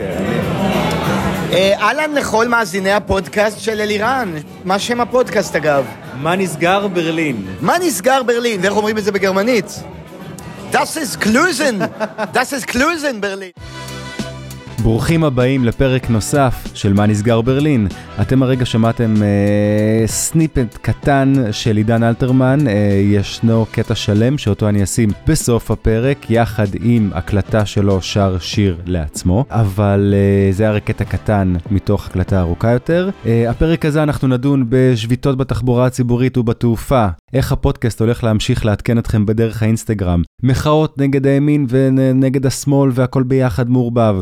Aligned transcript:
אה, 0.00 1.74
אהלן 1.80 2.14
לכל 2.14 2.48
מאזיני 2.48 2.92
הפודקאסט 2.92 3.60
של 3.60 3.80
אלירן. 3.80 4.34
מה 4.64 4.78
שם 4.78 5.00
הפודקאסט 5.00 5.56
אגב? 5.56 5.84
מה 6.16 6.36
נסגר 6.36 6.88
ברלין? 6.88 7.46
מה 7.60 7.76
נסגר 7.78 8.22
ברלין? 8.22 8.60
ואיך 8.60 8.76
אומרים 8.76 8.98
את 8.98 9.04
זה 9.04 9.12
בגרמנית? 9.12 9.80
Das 10.72 10.96
ist 10.96 11.20
Klusen! 11.20 11.76
Das 12.32 12.52
ist 12.52 12.66
Klusen 12.66 13.20
ברלין! 13.20 13.50
ברוכים 14.84 15.24
הבאים 15.24 15.64
לפרק 15.64 16.10
נוסף 16.10 16.66
של 16.74 16.92
מה 16.92 17.06
נסגר 17.06 17.40
ברלין. 17.40 17.88
אתם 18.20 18.42
הרגע 18.42 18.64
שמעתם 18.64 19.14
אה, 19.22 20.06
סניפט 20.06 20.78
קטן 20.82 21.32
של 21.52 21.76
עידן 21.76 22.02
אלתרמן, 22.02 22.68
אה, 22.68 22.72
ישנו 23.04 23.66
קטע 23.70 23.94
שלם 23.94 24.38
שאותו 24.38 24.68
אני 24.68 24.82
אשים 24.82 25.08
בסוף 25.26 25.70
הפרק, 25.70 26.30
יחד 26.30 26.66
עם 26.82 27.10
הקלטה 27.14 27.66
שלו 27.66 28.02
שר 28.02 28.38
שיר 28.38 28.76
לעצמו, 28.86 29.44
אבל 29.50 30.14
אה, 30.16 30.52
זה 30.52 30.62
היה 30.62 30.72
רק 30.72 30.84
קטע 30.84 31.04
קטן 31.04 31.54
מתוך 31.70 32.06
הקלטה 32.06 32.40
ארוכה 32.40 32.70
יותר. 32.70 33.10
אה, 33.26 33.50
הפרק 33.50 33.84
הזה 33.84 34.02
אנחנו 34.02 34.28
נדון 34.28 34.66
בשביתות 34.68 35.36
בתחבורה 35.36 35.86
הציבורית 35.86 36.38
ובתעופה, 36.38 37.06
איך 37.32 37.52
הפודקאסט 37.52 38.00
הולך 38.00 38.24
להמשיך 38.24 38.66
לעדכן 38.66 38.98
אתכם 38.98 39.26
בדרך 39.26 39.62
האינסטגרם, 39.62 40.22
מחאות 40.42 40.98
נגד 40.98 41.26
הימין 41.26 41.66
ונגד 41.68 42.46
השמאל 42.46 42.90
והכל 42.94 43.22
ביחד 43.22 43.70
מעורבב, 43.70 44.20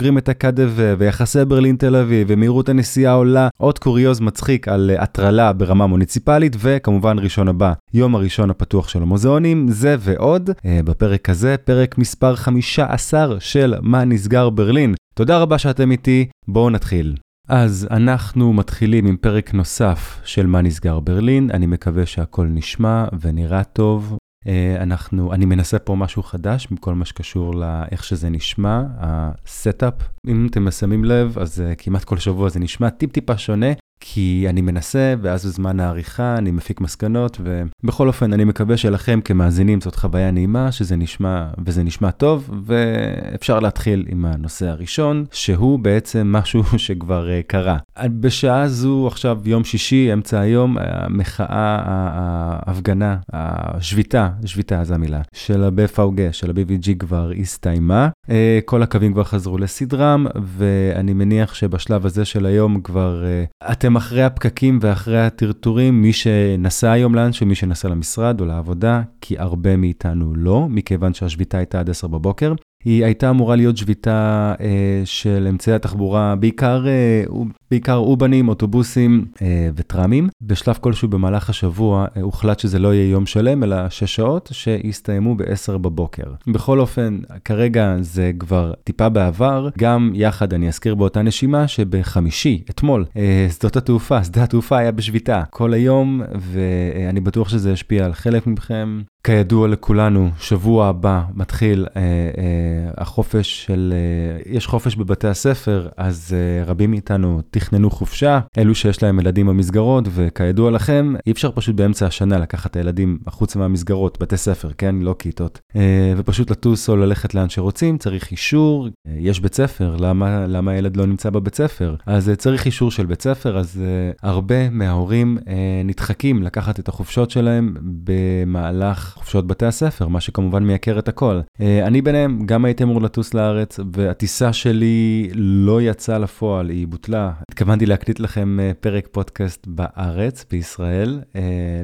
וסוגרים 0.00 0.18
את 0.18 0.28
הקדב 0.28 0.72
ויחסי 0.98 1.44
ברלין 1.44 1.76
תל 1.76 1.96
אביב 1.96 2.26
ומהירות 2.30 2.68
הנסיעה 2.68 3.12
עולה, 3.12 3.48
עוד 3.58 3.78
קוריוז 3.78 4.20
מצחיק 4.20 4.68
על 4.68 4.90
אה, 4.90 5.02
הטרלה 5.02 5.52
ברמה 5.52 5.86
מוניציפלית, 5.86 6.56
וכמובן 6.58 7.18
ראשון 7.18 7.48
הבא, 7.48 7.72
יום 7.94 8.14
הראשון 8.14 8.50
הפתוח 8.50 8.88
של 8.88 9.02
המוזיאונים, 9.02 9.68
זה 9.68 9.96
ועוד, 9.98 10.50
אה, 10.66 10.80
בפרק 10.84 11.30
הזה, 11.30 11.56
פרק 11.64 11.98
מספר 11.98 12.36
15 12.36 13.40
של 13.40 13.74
מה 13.82 14.04
נסגר 14.04 14.50
ברלין. 14.50 14.94
תודה 15.14 15.38
רבה 15.38 15.58
שאתם 15.58 15.90
איתי, 15.90 16.28
בואו 16.48 16.70
נתחיל. 16.70 17.14
אז 17.48 17.88
אנחנו 17.90 18.52
מתחילים 18.52 19.06
עם 19.06 19.16
פרק 19.16 19.54
נוסף 19.54 20.20
של 20.24 20.46
מה 20.46 20.62
נסגר 20.62 21.00
ברלין, 21.00 21.50
אני 21.52 21.66
מקווה 21.66 22.06
שהכל 22.06 22.46
נשמע 22.46 23.04
ונראה 23.20 23.64
טוב. 23.64 24.16
אה, 24.44 24.82
אנחנו, 24.82 25.32
אני 25.32 25.44
מנסה 25.44 25.78
פה 25.78 25.94
משהו 25.94 26.22
חדש 26.22 26.68
מכל 26.70 26.94
מה 26.94 27.04
שקשור 27.04 27.54
לאיך 27.54 28.04
שזה 28.04 28.28
נשמע, 28.28 28.82
ה 28.98 29.12
setup. 29.12 29.94
אם 30.26 30.46
אתם 30.50 30.70
שמים 30.70 31.04
לב, 31.04 31.38
אז 31.38 31.60
אה, 31.60 31.74
כמעט 31.78 32.04
כל 32.04 32.18
שבוע 32.18 32.48
זה 32.48 32.60
נשמע 32.60 32.90
טיפ-טיפה 32.90 33.38
שונה, 33.38 33.66
כי 34.00 34.46
אני 34.48 34.60
מנסה, 34.60 35.14
ואז 35.22 35.46
בזמן 35.46 35.80
העריכה 35.80 36.34
אני 36.38 36.50
מפיק 36.50 36.80
מסקנות, 36.80 37.40
ובכל 37.84 38.08
אופן, 38.08 38.32
אני 38.32 38.44
מקווה 38.44 38.76
שלכם 38.76 39.20
כמאזינים 39.24 39.80
זאת 39.80 39.94
חוויה 39.94 40.30
נעימה, 40.30 40.72
שזה 40.72 40.96
נשמע, 40.96 41.46
וזה 41.64 41.82
נשמע 41.82 42.10
טוב, 42.10 42.50
ואפשר 42.64 43.60
להתחיל 43.60 44.06
עם 44.08 44.24
הנושא 44.24 44.68
הראשון, 44.68 45.24
שהוא 45.32 45.78
בעצם 45.78 46.26
משהו 46.38 46.62
שכבר 46.76 47.28
אה, 47.28 47.46
קרה. 47.46 47.78
בשעה 48.04 48.68
זו, 48.68 49.06
עכשיו 49.06 49.38
יום 49.44 49.64
שישי, 49.64 50.12
אמצע 50.12 50.40
היום, 50.40 50.76
המחאה, 50.80 51.80
ההפגנה, 51.84 53.16
השביתה, 53.32 54.28
שביתה 54.44 54.84
זו 54.84 54.94
המילה, 54.94 55.20
של 55.34 55.64
ה-BVG, 55.64 56.32
של 56.32 56.50
ה-BVG 56.50 56.94
כבר 56.98 57.32
הסתיימה. 57.40 58.08
אה, 58.26 58.30
כל 58.64 58.82
הקווים 58.82 59.12
כבר 59.12 59.24
חזרו 59.24 59.58
לסדרם, 59.58 60.26
ואני 60.42 61.12
מניח 61.12 61.54
שבשלב 61.54 62.06
הזה 62.06 62.24
של 62.24 62.46
היום 62.46 62.80
כבר 62.80 63.22
uh, 63.62 63.72
אתם... 63.72 63.89
אתם 63.90 63.96
אחרי 63.96 64.22
הפקקים 64.22 64.78
ואחרי 64.82 65.20
הטרטורים, 65.26 66.02
מי 66.02 66.12
שנסע 66.12 66.90
היום 66.92 67.14
לאנשהו, 67.14 67.46
מי 67.46 67.54
שנסע 67.54 67.88
למשרד 67.88 68.40
או 68.40 68.46
לעבודה, 68.46 69.02
כי 69.20 69.38
הרבה 69.38 69.76
מאיתנו 69.76 70.34
לא, 70.36 70.66
מכיוון 70.68 71.14
שהשביתה 71.14 71.58
הייתה 71.58 71.80
עד 71.80 71.90
10 71.90 72.06
בבוקר. 72.06 72.52
היא 72.84 73.04
הייתה 73.04 73.30
אמורה 73.30 73.56
להיות 73.56 73.76
שביתה 73.76 74.54
אה, 74.60 75.02
של 75.04 75.46
אמצעי 75.50 75.74
התחבורה, 75.74 76.36
בעיקר, 76.36 76.86
אה, 76.86 77.24
בעיקר 77.70 77.96
אובנים, 77.96 78.48
אוטובוסים 78.48 79.26
אה, 79.42 79.68
וטראמים. 79.76 80.28
בשלב 80.42 80.78
כלשהו 80.80 81.08
במהלך 81.08 81.50
השבוע 81.50 82.06
אה, 82.16 82.22
הוחלט 82.22 82.58
שזה 82.58 82.78
לא 82.78 82.94
יהיה 82.94 83.10
יום 83.10 83.26
שלם, 83.26 83.64
אלא 83.64 83.88
שש 83.88 84.14
שעות 84.14 84.48
שהסתיימו 84.52 85.34
ב-10 85.34 85.78
בבוקר. 85.78 86.32
בכל 86.46 86.80
אופן, 86.80 87.18
כרגע 87.44 87.96
זה 88.00 88.32
כבר 88.38 88.72
טיפה 88.84 89.08
בעבר, 89.08 89.68
גם 89.78 90.12
יחד 90.14 90.52
אני 90.52 90.68
אזכיר 90.68 90.94
באותה 90.94 91.22
נשימה 91.22 91.68
שבחמישי, 91.68 92.62
אתמול, 92.70 93.04
אה, 93.16 93.48
שדות 93.58 93.76
התעופה, 93.76 94.24
שדה 94.24 94.42
התעופה 94.42 94.78
היה 94.78 94.92
בשביתה 94.92 95.42
כל 95.50 95.72
היום, 95.72 96.22
ואני 96.38 97.20
בטוח 97.20 97.48
שזה 97.48 97.70
ישפיע 97.70 98.04
על 98.04 98.12
חלק 98.12 98.46
מכם. 98.46 99.00
כידוע 99.24 99.68
לכולנו, 99.68 100.30
שבוע 100.38 100.86
הבא 100.86 101.22
מתחיל 101.34 101.86
אה, 101.96 102.02
אה, 102.02 102.90
החופש 102.96 103.64
של, 103.66 103.94
אה, 103.96 104.52
יש 104.52 104.66
חופש 104.66 104.96
בבתי 104.96 105.28
הספר, 105.28 105.88
אז 105.96 106.36
אה, 106.36 106.64
רבים 106.64 106.90
מאיתנו 106.90 107.40
תכננו 107.50 107.90
חופשה, 107.90 108.40
אלו 108.58 108.74
שיש 108.74 109.02
להם 109.02 109.20
ילדים 109.20 109.46
במסגרות, 109.46 110.04
וכידוע 110.10 110.70
לכם, 110.70 111.14
אי 111.26 111.32
אפשר 111.32 111.50
פשוט 111.50 111.76
באמצע 111.76 112.06
השנה 112.06 112.38
לקחת 112.38 112.70
את 112.70 112.76
הילדים 112.76 113.18
החוצה 113.26 113.58
מהמסגרות, 113.58 114.18
בתי 114.20 114.36
ספר, 114.36 114.70
כן? 114.78 114.94
לא 115.00 115.14
כיתות. 115.18 115.60
אה, 115.76 116.12
ופשוט 116.16 116.50
לטוס 116.50 116.88
או 116.88 116.96
ללכת 116.96 117.34
לאן 117.34 117.48
שרוצים, 117.48 117.98
צריך 117.98 118.30
אישור, 118.30 118.88
אה, 119.06 119.12
יש 119.18 119.40
בית 119.40 119.54
ספר, 119.54 119.96
למה, 119.96 120.46
למה 120.46 120.70
הילד 120.70 120.96
לא 120.96 121.06
נמצא 121.06 121.30
בבית 121.30 121.54
ספר? 121.54 121.94
אז 122.06 122.28
אה, 122.28 122.36
צריך 122.36 122.66
אישור 122.66 122.90
של 122.90 123.06
בית 123.06 123.22
ספר, 123.22 123.58
אז 123.58 123.82
אה, 123.82 124.28
הרבה 124.30 124.70
מההורים 124.70 125.38
אה, 125.48 125.54
נדחקים 125.84 126.42
לקחת 126.42 126.80
את 126.80 126.88
החופשות 126.88 127.30
שלהם 127.30 127.74
במהלך 128.04 129.09
חופשות 129.14 129.46
בתי 129.46 129.66
הספר, 129.66 130.08
מה 130.08 130.20
שכמובן 130.20 130.62
מייקר 130.62 130.98
את 130.98 131.08
הכל. 131.08 131.40
אה, 131.60 131.86
אני 131.86 132.02
ביניהם 132.02 132.46
גם 132.46 132.64
הייתי 132.64 132.82
אמור 132.82 133.02
לטוס 133.02 133.34
לארץ, 133.34 133.80
והטיסה 133.92 134.52
שלי 134.52 135.30
לא 135.34 135.82
יצאה 135.82 136.18
לפועל, 136.18 136.68
היא 136.68 136.88
בוטלה. 136.88 137.32
התכוונתי 137.50 137.86
להקליט 137.86 138.20
לכם 138.20 138.60
אה, 138.60 138.72
פרק 138.80 139.08
פודקאסט 139.12 139.66
בארץ, 139.66 140.44
בישראל, 140.50 141.20
אה, 141.36 141.42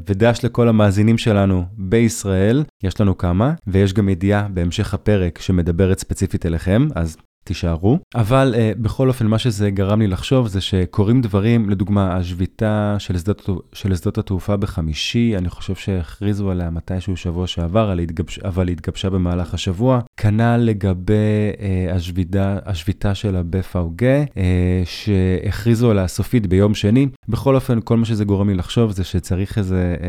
ודש 0.09 0.41
לכל 0.45 0.69
המאזינים 0.69 1.19
שלנו 1.19 1.65
בישראל, 1.79 2.65
יש 2.83 3.01
לנו 3.01 3.19
כמה, 3.19 3.55
ויש 3.67 3.93
גם 3.93 4.09
ידיעה 4.09 4.49
בהמשך 4.49 4.95
הפרק 4.95 5.39
שמדברת 5.41 5.99
ספציפית 5.99 6.47
אליכם, 6.47 6.89
אז 6.95 7.17
תישארו. 7.47 7.99
אבל 8.15 8.55
uh, 8.55 8.79
בכל 8.83 9.09
אופן, 9.09 9.27
מה 9.27 9.39
שזה 9.39 9.71
גרם 9.71 10.01
לי 10.01 10.07
לחשוב 10.07 10.49
זה 10.49 10.61
שקורים 10.61 11.21
דברים, 11.21 11.71
לדוגמה, 11.71 12.17
השביתה 12.17 12.97
של 12.99 13.17
של 13.73 13.97
שדות 13.97 14.19
התעופה 14.19 14.57
בחמישי, 14.57 15.37
אני 15.37 15.49
חושב 15.49 15.75
שהכריזו 15.75 16.51
עליה 16.51 16.71
מתישהו 16.71 17.17
שבוע 17.17 17.47
שעבר, 17.47 17.95
אבל 18.45 18.69
התגבשה 18.69 19.11
במהלך 19.11 19.55
השבוע. 19.55 20.01
כנ"ל 20.17 20.57
לגבי 20.57 21.53
אה, 21.57 21.95
השביתה, 22.67 23.15
של 23.15 23.37
ה-BVG, 23.37 24.03
אה, 24.03 24.39
שהכריזו 24.85 25.91
עליה 25.91 26.09
סופית 26.09 26.47
ביום 26.47 26.75
שני. 26.75 27.07
בכל 27.29 27.55
אופן, 27.55 27.79
כל 27.85 27.97
מה 27.97 28.05
שזה 28.05 28.25
גורם 28.25 28.49
לי 28.49 28.55
לחשוב 28.55 28.91
זה 28.91 29.05
שצריך 29.05 29.59
איזה, 29.59 29.97
אה, 29.99 30.05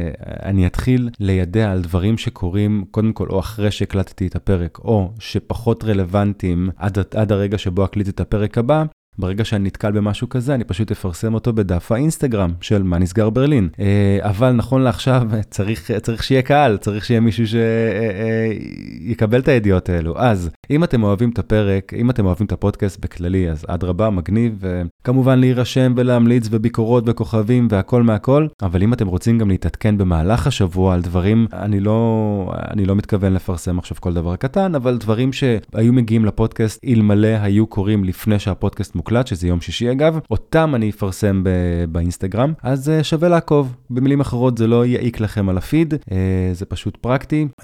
אני 0.46 0.68
אתחיל 0.68 1.10
לידע 1.20 1.72
על 1.72 1.82
דברים 1.82 2.18
שקורים, 2.18 2.86
קודם 2.92 3.14
כל, 3.14 3.28
או 3.30 3.40
אחרי 3.40 3.72
שהקלטתי 3.72 4.28
את 4.28 4.36
הפרק, 4.36 4.78
או 4.80 5.12
שפחות 5.20 5.84
רלוונטיים 5.84 6.70
עד 7.16 7.27
עד 7.28 7.32
הרגע 7.32 7.58
שבו 7.58 7.86
אקליט 7.86 8.10
את 8.10 8.20
הפרק 8.20 8.58
הבא, 8.58 8.84
ברגע 9.20 9.46
שאני 9.46 9.64
נתקל 9.64 9.92
במשהו 9.92 10.30
כזה, 10.30 10.56
אני 10.56 10.64
פשוט 10.64 10.92
אפרסם 10.92 11.34
אותו 11.34 11.54
בדף 11.54 11.92
האינסטגרם 11.92 12.52
של 12.62 12.84
מה 12.84 13.00
נסגר 13.00 13.30
ברלין. 13.30 13.70
אה, 13.80 14.18
אבל 14.22 14.52
נכון 14.52 14.82
לעכשיו, 14.82 15.24
צריך, 15.50 15.92
צריך 15.92 16.24
שיהיה 16.24 16.42
קהל, 16.42 16.78
צריך 16.78 17.06
שיהיה 17.06 17.20
מישהו 17.20 17.44
שיקבל 17.48 19.34
אה, 19.34 19.38
אה, 19.38 19.44
את 19.44 19.48
הידיעות 19.48 19.90
האלו. 19.90 20.14
אז, 20.18 20.50
אם 20.70 20.84
אתם 20.84 21.04
אוהבים 21.04 21.30
את 21.30 21.40
הפרק, 21.40 21.94
אם 21.94 22.10
אתם 22.10 22.26
אוהבים 22.26 22.48
את 22.48 22.52
הפודקאסט 22.52 23.00
בכללי, 23.00 23.50
אז 23.50 23.66
אדרבה, 23.68 24.10
מגניב, 24.10 24.62
וכמובן 24.62 25.40
להירשם 25.40 25.94
ולהמליץ 25.98 26.48
וביקורות 26.52 27.04
וכוכבים 27.08 27.68
והכל 27.72 28.04
מהכל, 28.04 28.48
אבל 28.62 28.84
אם 28.84 28.94
אתם 28.94 29.08
רוצים 29.08 29.38
גם 29.38 29.50
להתעדכן 29.50 29.98
במהלך 29.98 30.48
השבוע 30.48 30.94
על 30.94 31.02
דברים, 31.02 31.48
אני 31.54 31.80
לא, 31.80 32.52
אני 32.72 32.86
לא 32.86 32.96
מתכוון 32.96 33.34
לפרסם 33.34 33.80
עכשיו 33.80 33.98
כל 34.00 34.14
דבר 34.14 34.36
קטן, 34.36 34.76
אבל 34.76 34.98
דברים 34.98 35.34
שהיו 35.34 35.94
מגיעים 35.94 36.26
לפודקאסט 36.26 36.80
אלמלא 36.86 37.28
היו 37.42 37.68
קורים 37.68 38.04
לפני 38.04 38.40
שהפודקאסט 38.40 38.96
מוקלט. 38.96 39.07
מוקלט, 39.08 39.28
שזה 39.28 39.48
יום 39.48 39.62
שישי 39.62 39.92
אגב, 39.92 40.20
אותם 40.32 40.76
אני 40.76 40.90
אפרסם 40.90 41.44
באינסטגרם, 41.92 42.54
אז 42.64 42.90
uh, 42.90 43.04
שווה 43.04 43.30
לעקוב. 43.30 43.76
במילים 43.90 44.20
אחרות 44.20 44.58
זה 44.58 44.68
לא 44.68 44.86
יעיק 44.86 45.20
לכם 45.20 45.50
על 45.50 45.58
הפיד, 45.58 45.94
uh, 45.94 45.98
זה 46.54 46.66
פשוט 46.66 46.98
פרקטי, 46.98 47.48
uh, 47.62 47.64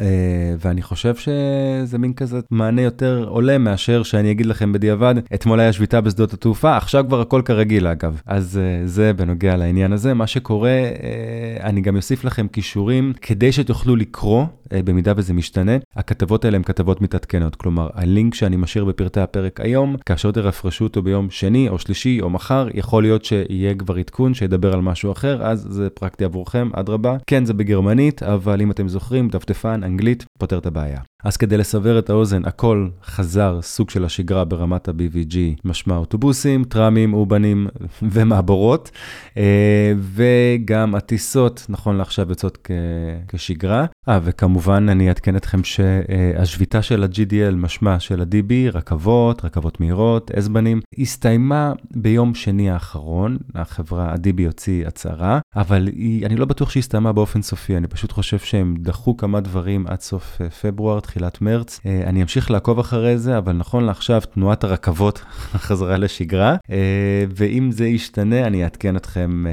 ואני 0.59 0.81
חושב 0.81 1.15
שזה 1.15 1.97
מין 1.97 2.13
כזה 2.13 2.39
מענה 2.51 2.81
יותר 2.81 3.25
עולה 3.27 3.57
מאשר 3.57 4.03
שאני 4.03 4.31
אגיד 4.31 4.45
לכם 4.45 4.73
בדיעבד, 4.73 5.15
אתמול 5.33 5.59
היה 5.59 5.73
שביתה 5.73 6.01
בשדות 6.01 6.33
התעופה, 6.33 6.77
עכשיו 6.77 7.05
כבר 7.07 7.21
הכל 7.21 7.41
כרגיל 7.45 7.87
אגב. 7.87 8.21
אז 8.25 8.59
uh, 8.59 8.87
זה 8.87 9.13
בנוגע 9.13 9.57
לעניין 9.57 9.93
הזה. 9.93 10.13
מה 10.13 10.27
שקורה, 10.27 10.71
uh, 10.71 11.63
אני 11.63 11.81
גם 11.81 11.95
אוסיף 11.95 12.23
לכם 12.23 12.47
כישורים 12.47 13.13
כדי 13.21 13.51
שתוכלו 13.51 13.95
לקרוא, 13.95 14.45
במידה 14.73 15.13
וזה 15.17 15.33
משתנה. 15.33 15.71
הכתבות 15.95 16.45
האלה 16.45 16.57
הן 16.57 16.63
כתבות 16.63 17.01
מתעדכנות, 17.01 17.55
כלומר, 17.55 17.89
הלינק 17.93 18.33
שאני 18.33 18.55
משאיר 18.55 18.85
בפרטי 18.85 19.19
הפרק 19.19 19.59
היום, 19.59 19.95
כאשר 20.05 20.31
תרפרשו 20.31 20.83
אותו 20.83 21.01
ביום 21.01 21.29
שני 21.33 21.69
או 21.69 21.79
שלישי 21.79 22.21
או 22.21 22.29
מחר, 22.29 22.67
יכול 22.73 23.03
להיות 23.03 23.25
שיהיה 23.25 23.75
כבר 23.75 23.95
עדכון 23.95 24.33
שידבר 24.33 24.73
על 24.73 24.81
משהו 24.81 25.11
אחר, 25.11 25.43
אז 25.43 25.67
זה 25.69 25.89
פרקטי 25.89 26.25
עבורכם, 26.25 26.69
אדרבה. 26.73 27.17
כן, 27.27 27.45
זה 27.45 27.53
בגרמנית, 27.53 28.23
אבל 28.23 28.61
אם 28.61 28.71
אתם 28.71 28.87
זוכרים, 28.87 29.29
דפדפן, 29.29 29.83
אנגלית, 29.83 30.25
פותר 30.39 30.57
את 30.57 30.65
הבעיה. 30.65 30.99
אז 31.23 31.37
כדי 31.37 31.57
לסבר 31.57 31.99
את 31.99 32.09
האוזן, 32.09 32.45
הכל 32.45 32.89
חזר 33.05 33.59
סוג 33.61 33.89
של 33.89 34.05
השגרה 34.05 34.45
ברמת 34.45 34.87
ה-BVG, 34.87 35.35
משמע 35.65 35.95
אוטובוסים, 35.95 36.63
טראמים, 36.63 37.13
אובנים 37.13 37.67
ומעבורות, 38.11 38.91
אה, 39.37 39.93
וגם 39.99 40.95
הטיסות, 40.95 41.65
נכון 41.69 41.97
לעכשיו 41.97 42.29
יוצאות 42.29 42.67
כשגרה. 43.27 43.85
אה, 44.09 44.19
וכמובן 44.23 44.89
אני 44.89 45.07
אעדכן 45.09 45.35
אתכם 45.35 45.63
שהשביתה 45.63 46.81
של 46.81 47.03
ה-GDL, 47.03 47.55
משמע 47.55 47.99
של 47.99 48.21
ה-DB, 48.21 48.53
רכבות, 48.73 49.45
רכבות 49.45 49.79
מהירות, 49.79 50.31
אסבנים, 50.31 50.81
הסתיימה 50.99 51.73
ביום 51.95 52.35
שני 52.35 52.71
האחרון, 52.71 53.37
החברה, 53.55 54.11
ה-DB 54.11 54.45
הוציא 54.45 54.87
הצהרה, 54.87 55.39
אבל 55.55 55.87
היא, 55.87 56.25
אני 56.25 56.35
לא 56.35 56.45
בטוח 56.45 56.69
שהיא 56.69 56.81
הסתיימה 56.81 57.13
באופן 57.13 57.41
סופי, 57.41 57.77
אני 57.77 57.87
פשוט 57.87 58.11
חושב 58.11 58.39
שהם 58.39 58.75
דחו 58.79 59.17
כמה 59.17 59.39
דברים 59.39 59.87
עד 59.87 60.01
סוף 60.01 60.41
אה, 60.41 60.49
פברואר, 60.49 60.99
תחילת 60.99 61.41
מרץ. 61.41 61.79
אה, 61.85 62.01
אני 62.05 62.21
אמשיך 62.21 62.51
לעקוב 62.51 62.79
אחרי 62.79 63.17
זה, 63.17 63.37
אבל 63.37 63.53
נכון 63.53 63.83
לעכשיו 63.83 64.21
תנועת 64.33 64.63
הרכבות 64.63 65.19
חזרה 65.67 65.97
לשגרה, 65.97 66.55
אה, 66.71 67.25
ואם 67.35 67.71
זה 67.71 67.87
ישתנה 67.87 68.47
אני 68.47 68.63
אעדכן 68.63 68.95
אתכם 68.95 69.45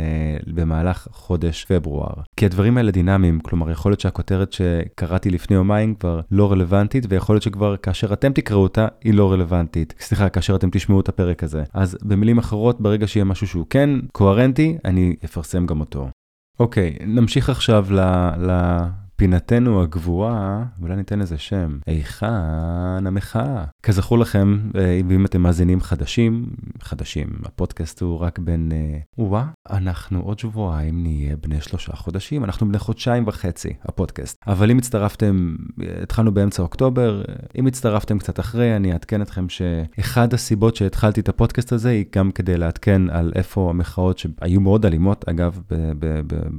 במהלך 0.47 1.08
חודש 1.12 1.64
פברואר. 1.64 2.14
כי 2.37 2.47
הדברים 2.47 2.76
האלה 2.76 2.91
דינמיים, 2.91 3.41
כלומר 3.41 3.70
יכול 3.70 3.93
להיות 3.93 4.00
שהכותרת 4.00 4.52
שקראתי 4.52 5.31
לפני 5.31 5.56
יומיים 5.56 5.94
כבר 5.94 6.20
לא 6.31 6.52
רלוונטית, 6.52 7.06
ויכול 7.08 7.35
להיות 7.35 7.43
שכבר 7.43 7.76
כאשר 7.76 8.12
אתם 8.12 8.32
תקראו 8.32 8.62
אותה 8.62 8.87
היא 9.05 9.14
לא 9.14 9.32
רלוונטית. 9.32 9.94
סליחה, 10.00 10.29
כאשר 10.29 10.56
אתם 10.56 10.69
תשמעו 10.73 11.00
את 11.00 11.08
הפרק 11.08 11.44
הזה. 11.44 11.62
אז 11.75 11.99
במילים 12.02 12.38
אחרות, 12.38 12.81
ברגע 12.81 13.06
שיהיה 13.06 13.25
משהו 13.25 13.47
שהוא 13.47 13.67
כן 13.70 13.91
קוהרנטי, 14.12 14.79
אני 14.85 15.17
אפרסם 15.25 15.67
גם 15.67 15.81
אותו. 15.81 15.89
אוקיי, 16.60 16.96
נמשיך 17.06 17.50
עכשיו 17.50 17.87
ל... 17.90 18.00
ל... 18.46 18.50
פינתנו 19.20 19.82
הגבוהה, 19.82 20.64
אולי 20.82 20.96
ניתן 20.96 21.19
לזה 21.19 21.38
שם, 21.38 21.78
היכן 21.87 23.06
המחאה? 23.06 23.64
כזכור 23.82 24.19
לכם, 24.19 24.58
אה, 24.78 25.00
ואם 25.08 25.26
אתם 25.26 25.40
מאזינים 25.40 25.81
חדשים, 25.81 26.46
חדשים, 26.82 27.28
הפודקאסט 27.44 28.00
הוא 28.02 28.19
רק 28.19 28.38
בין, 28.38 28.72
וואה, 29.19 29.44
אנחנו 29.70 30.20
עוד 30.20 30.38
שבועיים 30.38 31.02
נהיה 31.02 31.37
בני 31.37 31.61
שלושה 31.61 31.93
חודשים, 31.93 32.44
אנחנו 32.44 32.69
בני 32.69 32.78
חודשיים 32.78 33.25
וחצי, 33.26 33.72
הפודקאסט. 33.82 34.44
אבל 34.46 34.70
אם 34.70 34.78
הצטרפתם, 34.78 35.56
התחלנו 36.02 36.34
באמצע 36.34 36.62
אוקטובר, 36.62 37.23
אם 37.58 37.66
הצטרפתם 37.66 38.19
קצת 38.19 38.40
אחרי, 38.40 38.76
אני 38.76 38.93
אעדכן 38.93 39.23
אתכם 39.23 39.49
שאחד 39.49 40.34
הסיבות 40.34 40.76
שהתחלתי 40.76 41.20
את 41.20 41.28
הפודקאסט 41.28 41.73
הזה 41.73 41.90
היא 41.90 42.05
גם 42.16 42.31
כדי 42.31 42.56
לעדכן 42.56 43.11
על 43.11 43.32
איפה 43.34 43.70
המחאות 43.70 44.19
שהיו 44.19 44.61
מאוד 44.61 44.87
אלימות, 44.87 45.28
אגב, 45.28 45.61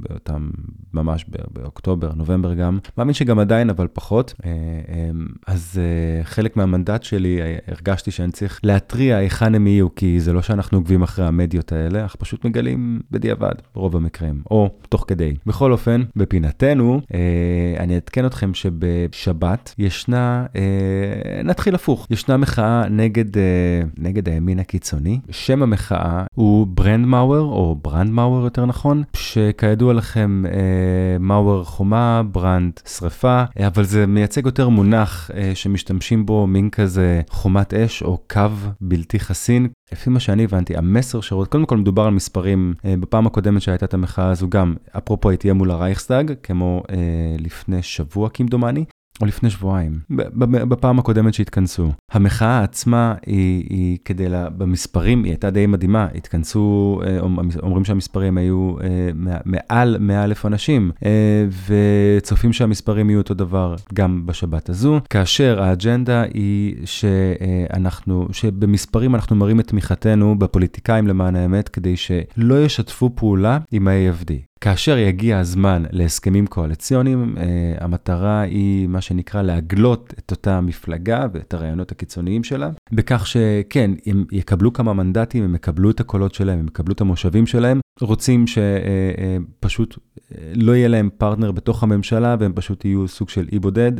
באותם, 0.08 0.50
ממש 0.92 1.26
באוקטובר, 1.52 2.12
נובמבר 2.14 2.51
גם, 2.54 2.78
מאמין 2.98 3.14
שגם 3.14 3.38
עדיין, 3.38 3.70
אבל 3.70 3.86
פחות. 3.92 4.34
אה, 4.44 4.50
אמ, 5.10 5.26
אז 5.46 5.80
אה, 5.80 6.24
חלק 6.24 6.56
מהמנדט 6.56 7.02
שלי, 7.02 7.42
אה, 7.42 7.56
הרגשתי 7.68 8.10
שאני 8.10 8.32
צריך 8.32 8.60
להתריע 8.62 9.16
היכן 9.16 9.54
הם 9.54 9.66
יהיו, 9.66 9.94
כי 9.94 10.20
זה 10.20 10.32
לא 10.32 10.42
שאנחנו 10.42 10.78
עוקבים 10.78 11.02
אחרי 11.02 11.26
המדיות 11.26 11.72
האלה, 11.72 12.02
אנחנו 12.02 12.18
פשוט 12.18 12.44
מגלים 12.44 13.00
בדיעבד, 13.10 13.54
ברוב 13.74 13.96
המקרים, 13.96 14.42
או 14.50 14.70
תוך 14.88 15.04
כדי. 15.08 15.34
בכל 15.46 15.72
אופן, 15.72 16.02
בפינתנו, 16.16 17.00
אני 17.78 17.94
אעדכן 17.94 18.26
אתכם 18.26 18.54
שבשבת 18.54 19.74
ישנה, 19.78 20.46
נתחיל 21.44 21.74
הפוך, 21.74 22.06
ישנה 22.10 22.36
מחאה 22.36 22.88
נגד, 22.88 23.24
נגד 23.98 24.28
הימין 24.28 24.58
הקיצוני. 24.58 25.20
שם 25.30 25.62
המחאה 25.62 26.24
הוא 26.34 26.66
Brandmauer, 26.66 27.40
או 27.40 27.76
Brandmauer 27.82 28.44
יותר 28.44 28.66
נכון, 28.66 29.02
שכידוע 29.12 29.92
לכם, 29.92 30.42
Mauer 31.20 31.64
חומה, 31.64 32.22
Brand 32.32 32.41
שרפה, 32.86 33.44
אבל 33.66 33.84
זה 33.84 34.06
מייצג 34.06 34.46
יותר 34.46 34.68
מונח 34.68 35.30
אה, 35.34 35.52
שמשתמשים 35.54 36.26
בו 36.26 36.46
מין 36.46 36.70
כזה 36.70 37.20
חומת 37.30 37.74
אש 37.74 38.02
או 38.02 38.18
קו 38.30 38.40
בלתי 38.80 39.20
חסין. 39.20 39.68
לפי 39.92 40.10
מה 40.10 40.20
שאני 40.20 40.44
הבנתי, 40.44 40.76
המסר 40.76 41.20
שרות, 41.20 41.48
קודם 41.48 41.66
כל 41.66 41.76
מדובר 41.76 42.02
על 42.02 42.10
מספרים, 42.10 42.74
אה, 42.84 42.94
בפעם 43.00 43.26
הקודמת 43.26 43.62
שהייתה 43.62 43.86
את 43.86 43.94
המחאה 43.94 44.30
הזו 44.30 44.48
גם, 44.48 44.74
אפרופו 44.98 45.30
היא 45.30 45.38
תהיה 45.38 45.54
מול 45.54 45.70
הרייכסטאג, 45.70 46.32
כמו 46.42 46.82
אה, 46.90 46.96
לפני 47.38 47.82
שבוע 47.82 48.28
כמדומני, 48.28 48.84
או 49.22 49.26
לפני 49.26 49.50
שבועיים, 49.50 49.98
בפעם 50.68 50.98
הקודמת 50.98 51.34
שהתכנסו. 51.34 51.92
המחאה 52.12 52.62
עצמה 52.62 53.14
היא, 53.26 53.66
היא 53.70 53.98
כדי, 54.04 54.28
לה, 54.28 54.50
במספרים, 54.50 55.24
היא 55.24 55.32
הייתה 55.32 55.50
די 55.50 55.66
מדהימה, 55.66 56.08
התכנסו, 56.14 57.00
אה, 57.06 57.18
אומרים 57.62 57.84
שהמספרים 57.84 58.38
היו 58.38 58.74
אה, 58.82 59.10
מעל 59.44 59.96
100 60.00 60.24
אלף 60.24 60.46
אנשים, 60.46 60.90
אה, 61.04 61.46
וצופים 62.18 62.52
שהמספרים 62.52 63.10
יהיו 63.10 63.18
אותו 63.18 63.34
דבר 63.34 63.74
גם 63.94 64.26
בשבת 64.26 64.68
הזו, 64.68 65.00
כאשר 65.10 65.62
האג'נדה 65.62 66.22
היא 66.34 66.74
שאנחנו, 66.84 68.28
שבמספרים 68.32 69.14
אנחנו 69.14 69.36
מראים 69.36 69.60
את 69.60 69.68
תמיכתנו 69.68 70.38
בפוליטיקאים 70.38 71.08
למען 71.08 71.36
האמת, 71.36 71.68
כדי 71.68 71.96
שלא 71.96 72.64
ישתפו 72.64 73.10
פעולה 73.14 73.58
עם 73.72 73.88
ה-AFD. 73.88 74.51
כאשר 74.62 74.98
יגיע 74.98 75.38
הזמן 75.38 75.82
להסכמים 75.90 76.46
קואליציוניים, 76.46 77.34
אה, 77.38 77.44
המטרה 77.80 78.40
היא 78.40 78.88
מה 78.88 79.00
שנקרא 79.00 79.42
להגלות 79.42 80.14
את 80.18 80.30
אותה 80.30 80.60
מפלגה 80.60 81.26
ואת 81.32 81.54
הרעיונות 81.54 81.92
הקיצוניים 81.92 82.44
שלה, 82.44 82.70
בכך 82.92 83.26
שכן, 83.26 83.90
הם 84.06 84.24
יקבלו 84.32 84.72
כמה 84.72 84.92
מנדטים, 84.92 85.44
הם 85.44 85.54
יקבלו 85.54 85.90
את 85.90 86.00
הקולות 86.00 86.34
שלהם, 86.34 86.58
הם 86.58 86.66
יקבלו 86.66 86.94
את 86.94 87.00
המושבים 87.00 87.46
שלהם, 87.46 87.80
רוצים 88.00 88.44
שפשוט 88.46 89.98
אה, 89.98 90.38
אה, 90.38 90.52
לא 90.54 90.76
יהיה 90.76 90.88
להם 90.88 91.10
פרטנר 91.18 91.52
בתוך 91.52 91.82
הממשלה 91.82 92.36
והם 92.40 92.52
פשוט 92.54 92.84
יהיו 92.84 93.08
סוג 93.08 93.28
של 93.28 93.48
אי 93.52 93.58
בודד 93.58 93.92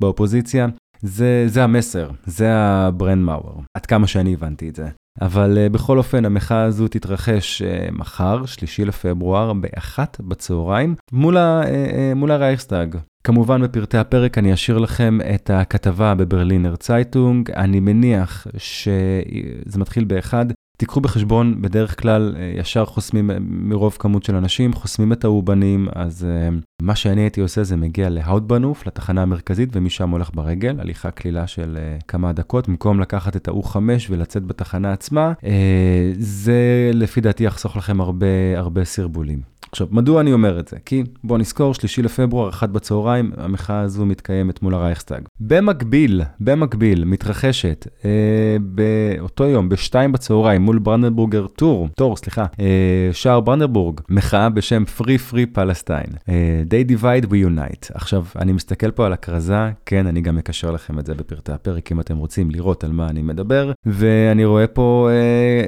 באופוזיציה. 0.00 0.68
זה, 1.02 1.44
זה 1.46 1.64
המסר, 1.64 2.10
זה 2.26 2.54
ה 2.54 3.24
Brandmauer, 3.24 3.56
עד 3.76 3.86
כמה 3.86 4.06
שאני 4.06 4.34
הבנתי 4.34 4.68
את 4.68 4.76
זה. 4.76 4.88
אבל 5.20 5.58
אה, 5.66 5.72
בכל 5.72 5.98
אופן, 5.98 6.24
המחאה 6.24 6.62
הזו 6.62 6.88
תתרחש 6.88 7.62
אה, 7.62 7.92
מחר, 7.92 8.46
שלישי 8.46 8.84
לפברואר, 8.84 9.52
באחת 9.52 10.20
בצהריים, 10.20 10.94
מול, 11.12 11.36
ה, 11.36 11.62
אה, 11.62 12.14
מול 12.14 12.30
הרייכסטאג. 12.30 12.96
כמובן 13.24 13.62
בפרטי 13.62 13.98
הפרק 13.98 14.38
אני 14.38 14.54
אשאיר 14.54 14.78
לכם 14.78 15.18
את 15.34 15.50
הכתבה 15.50 16.14
בברלינר 16.14 16.76
צייטונג, 16.76 17.50
אני 17.50 17.80
מניח 17.80 18.46
שזה 18.56 19.78
מתחיל 19.78 20.04
באחד, 20.04 20.46
תיקחו 20.76 21.00
בחשבון, 21.00 21.62
בדרך 21.62 22.00
כלל 22.00 22.34
אה, 22.38 22.52
ישר 22.56 22.84
חוסמים 22.84 23.30
אה, 23.30 23.36
מרוב 23.40 23.96
כמות 23.98 24.24
של 24.24 24.36
אנשים, 24.36 24.72
חוסמים 24.72 25.12
את 25.12 25.24
האובנים, 25.24 25.88
אז 25.94 26.24
אה, 26.24 26.48
מה 26.82 26.96
שאני 26.96 27.20
הייתי 27.20 27.40
עושה 27.40 27.64
זה 27.64 27.76
מגיע 27.76 28.08
להאוטבנוף, 28.08 28.86
לתחנה 28.86 29.22
המרכזית, 29.22 29.68
ומשם 29.72 30.10
הולך 30.10 30.30
ברגל, 30.34 30.80
הליכה 30.80 31.10
קלילה 31.10 31.46
של 31.46 31.78
כמה 32.08 32.32
דקות, 32.32 32.68
במקום 32.68 33.00
לקחת 33.00 33.36
את 33.36 33.48
ה-U5 33.48 33.76
ולצאת 34.10 34.44
בתחנה 34.44 34.92
עצמה, 34.92 35.32
זה 36.18 36.90
לפי 36.94 37.20
דעתי 37.20 37.44
יחסוך 37.44 37.76
לכם 37.76 38.00
הרבה 38.00 38.26
הרבה 38.56 38.84
סרבולים. 38.84 39.55
עכשיו, 39.76 39.86
מדוע 39.90 40.20
אני 40.20 40.32
אומר 40.32 40.60
את 40.60 40.68
זה? 40.68 40.76
כי 40.84 41.02
בואו 41.24 41.38
נזכור, 41.38 41.74
שלישי 41.74 42.02
לפברואר, 42.02 42.48
אחת 42.48 42.68
בצהריים, 42.68 43.32
המחאה 43.36 43.80
הזו 43.80 44.06
מתקיימת 44.06 44.62
מול 44.62 44.74
הרייכסטאג. 44.74 45.22
במקביל, 45.40 46.22
במקביל, 46.40 47.04
מתרחשת 47.04 47.86
אה, 48.04 48.56
באותו 48.60 49.44
יום, 49.44 49.68
בשתיים 49.68 50.12
בצהריים, 50.12 50.62
מול 50.62 50.78
Brandenburger 50.78 51.46
Tor, 51.46 51.88
Tor, 51.96 52.16
סליחה, 52.16 52.46
אה, 52.60 53.08
שער 53.12 53.40
ברנדבורג, 53.40 54.00
מחאה 54.08 54.48
בשם 54.48 54.84
Free 54.98 55.32
Free 55.32 55.56
Palestine. 55.58 56.16
אה, 56.28 56.62
They 56.70 56.90
Divide 56.90 57.26
We 57.26 57.48
Unite. 57.48 57.90
עכשיו, 57.94 58.24
אני 58.36 58.52
מסתכל 58.52 58.90
פה 58.90 59.06
על 59.06 59.12
הכרזה, 59.12 59.70
כן, 59.86 60.06
אני 60.06 60.20
גם 60.20 60.38
אקשר 60.38 60.70
לכם 60.70 60.98
את 60.98 61.06
זה 61.06 61.14
בפרטי 61.14 61.52
הפרק, 61.52 61.92
אם 61.92 62.00
אתם 62.00 62.16
רוצים 62.16 62.50
לראות 62.50 62.84
על 62.84 62.92
מה 62.92 63.08
אני 63.08 63.22
מדבר, 63.22 63.72
ואני 63.86 64.44
רואה 64.44 64.66
פה 64.66 65.08
אה, 65.10 65.16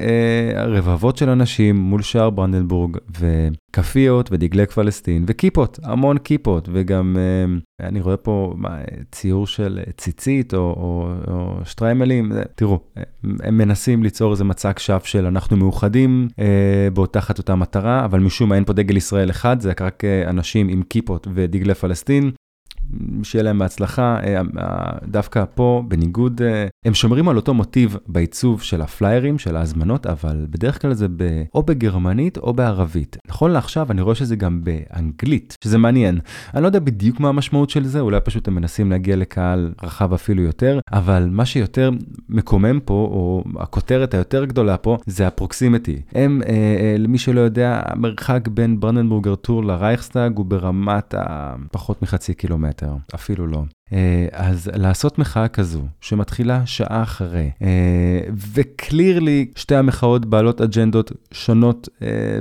אה, 0.09 0.67
רבבות 0.67 1.17
של 1.17 1.29
אנשים 1.29 1.77
מול 1.77 2.03
שער 2.03 2.31
ברנדבורג, 2.31 2.97
וכפי 3.11 3.68
כאפיות 3.79 4.29
ודגלי 4.33 4.67
פלסטין 4.67 5.25
וכיפות, 5.27 5.79
המון 5.83 6.19
כיפות, 6.19 6.69
וגם 6.73 7.17
אה, 7.19 7.87
אני 7.89 8.01
רואה 8.01 8.17
פה 8.17 8.55
מה, 8.57 8.79
ציור 9.13 9.47
של 9.47 9.81
ציצית 9.97 10.55
או, 10.55 10.59
או, 10.59 11.13
או 11.29 11.65
שטריימלים, 11.65 12.33
תראו, 12.55 12.81
הם 13.23 13.59
מנסים 13.59 14.03
ליצור 14.03 14.33
איזה 14.33 14.45
מצג 14.45 14.79
שווא 14.79 14.99
של 15.05 15.27
אנחנו 15.27 15.57
מאוחדים 15.57 16.29
אה, 16.39 16.89
באותה 16.95 17.19
אחת 17.19 17.39
אותה 17.39 17.55
מטרה, 17.55 18.05
אבל 18.05 18.21
משום 18.21 18.49
מה 18.49 18.55
אין 18.55 18.65
פה 18.65 18.73
דגל 18.73 18.97
ישראל 18.97 19.31
אחד, 19.31 19.61
זה 19.61 19.73
רק 19.81 20.05
אה, 20.05 20.31
אנשים 20.31 20.69
עם 20.69 20.83
כיפות 20.83 21.29
ודגלי 21.35 21.75
פלסטין. 21.75 22.31
שיהיה 23.23 23.43
להם 23.43 23.59
בהצלחה. 23.59 24.19
אה, 24.25 24.43
דווקא 25.05 25.45
פה, 25.55 25.83
בניגוד, 25.89 26.43
אה, 26.43 26.67
הם 26.85 26.95
שומרים 26.95 27.29
על 27.29 27.37
אותו 27.37 27.55
מוטיב 27.55 27.97
בעיצוב 28.07 28.63
של 28.63 28.81
הפליירים, 28.81 29.39
של 29.39 29.57
ההזמנות, 29.57 30.07
אבל 30.07 30.47
בדרך 30.51 30.83
כלל 30.83 30.93
זה 30.93 31.07
או 31.55 31.63
בגרמנית 31.63 32.39
או 32.39 32.53
בערבית. 32.53 33.17
נכון 33.29 33.51
לעכשיו 33.51 33.87
אני 33.91 34.03
רואה 34.03 34.15
שזה 34.15 34.37
גם 34.37 34.61
באנגלית, 34.65 35.57
שזה 35.65 35.79
מעניין. 35.79 36.19
אני 36.55 36.63
לא 36.63 36.67
יודע 36.67 36.79
בדיוק 36.79 37.21
מה 37.21 37.29
המשמעות 37.29 37.71
של 37.71 37.85
זה, 37.85 38.01
אולי 38.01 38.21
פשוט 38.21 38.49
הם 38.49 38.55
מנסים 38.55 38.91
להגיע 38.91 39.17
לקהל 39.17 39.73
רחב 39.83 40.13
אפילו 40.13 40.43
יותר, 40.43 40.81
אבל 40.93 41.29
מה 41.31 41.47
שיותר 41.47 41.91
מקומם 42.29 42.81
פה, 42.85 42.95
או 42.95 43.45
הכותרת 43.59 44.15
היותר 44.15 44.45
גדולה 44.45 44.77
פה, 44.77 44.99
זה 45.07 45.27
ה 45.27 45.34
proximity. 45.34 46.03
הם, 46.13 46.43
אה, 46.43 46.49
אה, 46.51 46.95
למי 46.99 47.19
שלא 47.19 47.41
יודע, 47.41 47.81
המרחק 47.85 48.49
בין 48.49 48.81
Brandenburger 48.81 49.35
Tor 49.35 49.65
לרייכסטאג 49.65 50.37
הוא 50.37 50.47
ברמת 50.47 51.15
הפחות 51.19 52.03
מחצי 52.03 52.35
קילומטר. 52.35 52.78
קילומטר, 52.79 53.15
אפילו 53.15 53.47
לא. 53.47 53.63
אז 54.33 54.71
לעשות 54.75 55.19
מחאה 55.19 55.49
כזו, 55.49 55.83
שמתחילה 56.01 56.67
שעה 56.67 57.03
אחרי, 57.03 57.51
וקלירלי 58.53 59.47
שתי 59.57 59.75
המחאות 59.75 60.27
בעלות 60.27 60.61
אג'נדות 60.61 61.13
שונות 61.33 61.89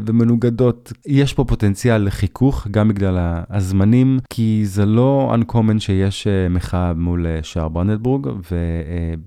ומנוגדות, 0.07 0.93
יש 1.05 1.33
פה 1.33 1.43
פוטנציאל 1.43 2.01
לחיכוך, 2.01 2.67
גם 2.71 2.87
בגלל 2.87 3.17
הזמנים, 3.49 4.19
כי 4.29 4.61
זה 4.65 4.85
לא 4.85 5.35
uncommon 5.35 5.79
שיש 5.79 6.27
מחאה 6.49 6.93
מול 6.93 7.25
שער 7.41 7.67
ברנדבורג, 7.67 8.27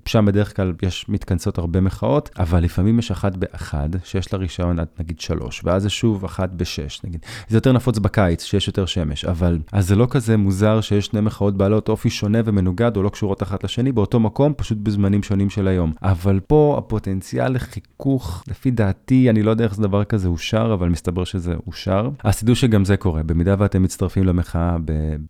ושם 0.05 0.27
בדרך 0.27 0.57
כלל 0.57 0.73
יש 0.83 1.07
מתכנסות 1.09 1.59
הרבה 1.59 1.81
מחאות, 1.81 2.31
אבל 2.39 2.63
לפעמים 2.63 2.99
יש 2.99 3.11
אחת 3.11 3.37
באחד, 3.37 3.89
שיש 4.05 4.33
לה 4.33 4.39
רישיון 4.39 4.79
עד 4.79 4.87
נגיד 5.01 5.21
שלוש, 5.21 5.63
ואז 5.65 5.83
זה 5.83 5.91
שוב 5.91 6.25
אחת 6.25 6.51
בשש, 6.51 7.01
נגיד. 7.05 7.21
זה 7.49 7.57
יותר 7.57 7.73
נפוץ 7.73 7.99
בקיץ, 7.99 8.45
שיש 8.45 8.67
יותר 8.67 8.87
שמש, 8.87 9.25
אבל 9.25 9.59
אז 9.73 9.89
זה 9.89 9.97
לא 9.97 10.07
כזה 10.11 10.37
מוזר 10.37 10.81
שיש 10.81 11.07
שני 11.07 11.21
מחאות 11.21 11.57
בעלות 11.57 11.89
אופי 11.89 12.10
שונה 12.11 12.39
ומנוגד, 12.45 12.97
או 12.97 13.03
לא 13.03 13.09
קשורות 13.09 13.43
אחת 13.43 13.65
לשני, 13.65 13.93
באותו 13.93 14.21
מקום, 14.21 14.53
פשוט 14.57 14.79
בזמנים 14.79 15.23
שונים 15.23 15.51
של 15.51 15.69
היום. 15.69 15.93
אבל 16.03 16.41
פה 16.47 16.75
הפוטנציאל 16.79 17.53
לחיכוך, 17.53 18.45
לפי 18.49 18.71
דעתי, 18.71 19.31
אני 19.31 19.43
לא 19.43 19.51
יודע 19.51 19.65
איך 19.65 19.75
זה 19.75 19.83
דבר 19.83 20.05
כזה 20.05 20.29
אושר, 20.29 20.71
אבל 20.75 20.89
מסתבר 20.89 21.25
שזה 21.25 21.55
אושר. 21.67 22.11
אז 22.25 22.41
תדעו 22.41 22.57
שגם 22.57 22.85
זה 22.85 22.97
קורה, 22.97 23.23
במידה 23.23 23.55
ואתם 23.59 23.83
מצטרפים 23.83 24.25
למחאה 24.25 24.77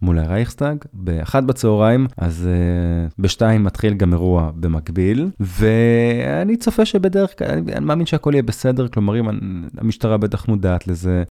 מול 0.03 0.19
הרייכסטאג, 0.19 0.77
באחת 0.93 1.43
בצהריים, 1.43 2.07
אז 2.17 2.49
אה, 2.49 3.15
בשתיים 3.19 3.65
מתחיל 3.65 3.95
גם 3.95 4.13
אירוע 4.13 4.51
במקביל, 4.55 5.31
ואני 5.41 6.57
צופה 6.57 6.85
שבדרך 6.85 7.39
כלל, 7.39 7.49
אני, 7.49 7.63
מאמין 7.81 8.07
שהכל 8.07 8.31
יהיה 8.35 8.43
בסדר, 8.43 8.89
כלומר 8.89 9.21
אם 9.21 9.29
המשטרה 9.79 10.17
בטח 10.17 10.49
מודעת 10.49 10.87
לזה, 10.87 11.23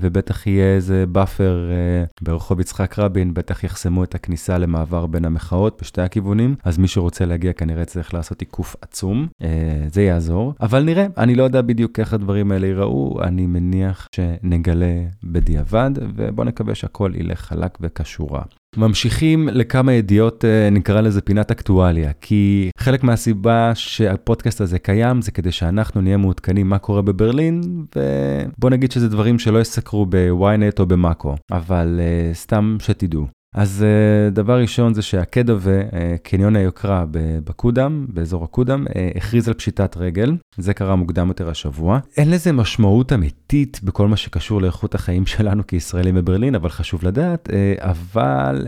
ובטח 0.00 0.46
יהיה 0.46 0.74
איזה 0.74 1.04
buffer 1.06 1.70
אה, 1.70 2.04
ברחוב 2.22 2.60
יצחק 2.60 2.98
רבין, 2.98 3.34
בטח 3.34 3.64
יחסמו 3.64 4.04
את 4.04 4.14
הכניסה 4.14 4.58
למעבר 4.58 5.06
בין 5.06 5.24
המחאות 5.24 5.78
בשתי 5.80 6.02
הכיוונים, 6.02 6.54
אז 6.64 6.78
מי 6.78 6.88
שרוצה 6.88 7.24
להגיע 7.24 7.52
כנראה 7.52 7.84
צריך 7.84 8.14
לעשות 8.14 8.40
עיקוף 8.40 8.76
עצום, 8.80 9.26
אה, 9.42 9.48
זה 9.92 10.02
יעזור, 10.02 10.54
אבל 10.60 10.82
נראה, 10.82 11.06
אני 11.16 11.34
לא 11.34 11.42
יודע 11.42 11.62
בדיוק 11.62 11.98
איך 11.98 12.14
הדברים 12.14 12.52
האלה 12.52 12.66
ייראו, 12.66 13.22
אני 13.22 13.46
מניח 13.46 14.08
שנגלה 14.16 15.04
בדיעבד, 15.24 15.90
ובוא 16.16 16.44
נקווה 16.44 16.74
שהכל 16.74 17.12
ילך 17.14 17.40
חלק 17.40 17.78
וכשורה. 17.80 18.42
ממשיכים 18.76 19.48
לכמה 19.52 19.92
ידיעות, 19.92 20.44
נקרא 20.72 21.00
לזה 21.00 21.20
פינת 21.20 21.50
אקטואליה, 21.50 22.12
כי 22.20 22.70
חלק 22.78 23.04
מהסיבה 23.04 23.72
שהפודקאסט 23.74 24.60
הזה 24.60 24.78
קיים 24.78 25.22
זה 25.22 25.30
כדי 25.30 25.52
שאנחנו 25.52 26.00
נהיה 26.00 26.16
מעודכנים 26.16 26.68
מה 26.68 26.78
קורה 26.78 27.02
בברלין, 27.02 27.60
ובוא 27.96 28.70
נגיד 28.70 28.92
שזה 28.92 29.08
דברים 29.08 29.38
שלא 29.38 29.60
יסקרו 29.60 30.06
בוויינט 30.06 30.80
או 30.80 30.86
במאקו, 30.86 31.34
אבל 31.52 32.00
uh, 32.00 32.36
סתם 32.36 32.76
שתדעו. 32.80 33.26
אז 33.54 33.84
uh, 33.84 34.34
דבר 34.34 34.60
ראשון 34.60 34.94
זה 34.94 35.02
שהקדווה, 35.02 35.80
קניון 36.22 36.56
היוקרה 36.56 37.04
בקודם, 37.44 38.06
באזור 38.08 38.44
הקודם, 38.44 38.86
uh, 38.86 39.16
הכריז 39.16 39.48
על 39.48 39.54
פשיטת 39.54 39.96
רגל, 39.96 40.36
זה 40.56 40.74
קרה 40.74 40.96
מוקדם 40.96 41.28
יותר 41.28 41.48
השבוע. 41.48 41.98
אין 42.16 42.30
לזה 42.30 42.52
משמעות 42.52 43.12
אמיתית 43.12 43.80
בכל 43.84 44.08
מה 44.08 44.16
שקשור 44.16 44.62
לאיכות 44.62 44.94
החיים 44.94 45.26
שלנו 45.26 45.66
כישראלים 45.66 46.14
בברלין, 46.14 46.54
אבל 46.54 46.68
חשוב 46.68 47.04
לדעת, 47.04 47.48
uh, 47.48 47.52
אבל 47.82 48.66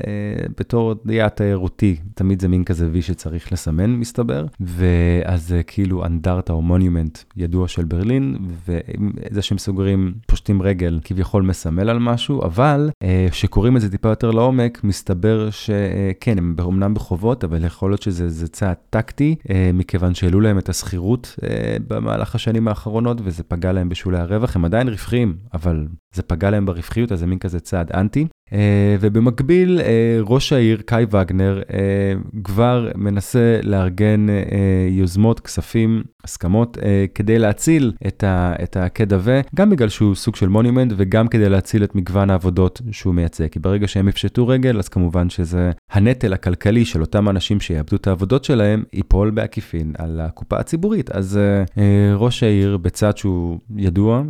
בתור 0.58 0.94
יעד 1.08 1.30
תיירותי, 1.30 1.96
תמיד 2.14 2.40
זה 2.40 2.48
מין 2.48 2.64
כזה 2.64 2.88
וי 2.92 3.02
שצריך 3.02 3.52
לסמן, 3.52 3.90
מסתבר, 3.90 4.46
ואז 4.60 5.54
כאילו 5.66 6.04
אנדרטה 6.04 6.52
או 6.52 6.62
מוניומנט 6.62 7.18
ידוע 7.36 7.68
של 7.68 7.84
ברלין, 7.84 8.36
וזה 8.66 9.42
שהם 9.42 9.58
סוגרים, 9.58 10.14
פושטים 10.26 10.62
רגל, 10.62 11.00
כביכול 11.04 11.42
מסמל 11.42 11.90
על 11.90 11.98
משהו, 11.98 12.42
אבל 12.42 12.90
כשקוראים 13.30 13.76
את 13.76 13.80
זה 13.80 13.90
טיפה 13.90 14.08
יותר 14.08 14.30
לעומק, 14.30 14.75
מסתבר 14.84 15.50
שכן, 15.50 16.38
הם 16.38 16.54
אומנם 16.58 16.94
בחובות, 16.94 17.44
אבל 17.44 17.64
יכול 17.64 17.90
להיות 17.90 18.02
שזה 18.02 18.48
צעד 18.48 18.76
טקטי, 18.90 19.36
אה, 19.50 19.70
מכיוון 19.74 20.14
שהעלו 20.14 20.40
להם 20.40 20.58
את 20.58 20.68
השכירות 20.68 21.36
אה, 21.42 21.76
במהלך 21.88 22.34
השנים 22.34 22.68
האחרונות, 22.68 23.18
וזה 23.24 23.42
פגע 23.42 23.72
להם 23.72 23.88
בשולי 23.88 24.18
הרווח. 24.18 24.56
הם 24.56 24.64
עדיין 24.64 24.88
רווחיים, 24.88 25.36
אבל 25.54 25.86
זה 26.14 26.22
פגע 26.22 26.50
להם 26.50 26.66
ברווחיות, 26.66 27.12
אז 27.12 27.18
זה 27.18 27.26
מין 27.26 27.38
כזה 27.38 27.60
צעד 27.60 27.92
אנטי. 27.92 28.26
Uh, 28.50 28.52
ובמקביל, 29.00 29.80
uh, 29.80 29.82
ראש 30.26 30.52
העיר, 30.52 30.80
קאי 30.84 31.06
וגנר, 31.10 31.62
uh, 31.62 32.42
כבר 32.44 32.90
מנסה 32.94 33.60
לארגן 33.62 34.26
יוזמות, 34.90 35.40
כספים, 35.40 36.02
הסכמות, 36.24 36.78
כדי 37.14 37.38
להציל 37.38 37.92
את, 38.06 38.24
ה, 38.24 38.54
את 38.62 38.76
הקדווה, 38.76 39.40
גם 39.54 39.70
בגלל 39.70 39.88
שהוא 39.88 40.14
סוג 40.14 40.36
של 40.36 40.48
מונימנט 40.48 40.92
וגם 40.96 41.28
כדי 41.28 41.48
להציל 41.48 41.84
את 41.84 41.94
מגוון 41.94 42.30
העבודות 42.30 42.80
שהוא 42.90 43.14
מייצג. 43.14 43.48
כי 43.48 43.58
ברגע 43.58 43.88
שהם 43.88 44.08
יפשטו 44.08 44.48
רגל, 44.48 44.78
אז 44.78 44.88
כמובן 44.88 45.30
שזה 45.30 45.70
הנטל 45.90 46.32
הכלכלי 46.32 46.84
של 46.84 47.00
אותם 47.00 47.28
אנשים 47.28 47.60
שיאבדו 47.60 47.96
את 47.96 48.06
העבודות 48.06 48.44
שלהם, 48.44 48.84
ייפול 48.92 49.30
בעקיפין 49.30 49.92
על 49.98 50.20
הקופה 50.20 50.58
הציבורית. 50.58 51.10
אז 51.10 51.40
ראש 52.14 52.42
העיר, 52.42 52.76
בצד 52.76 53.16
שהוא 53.16 53.58
ידוע, 53.76 54.22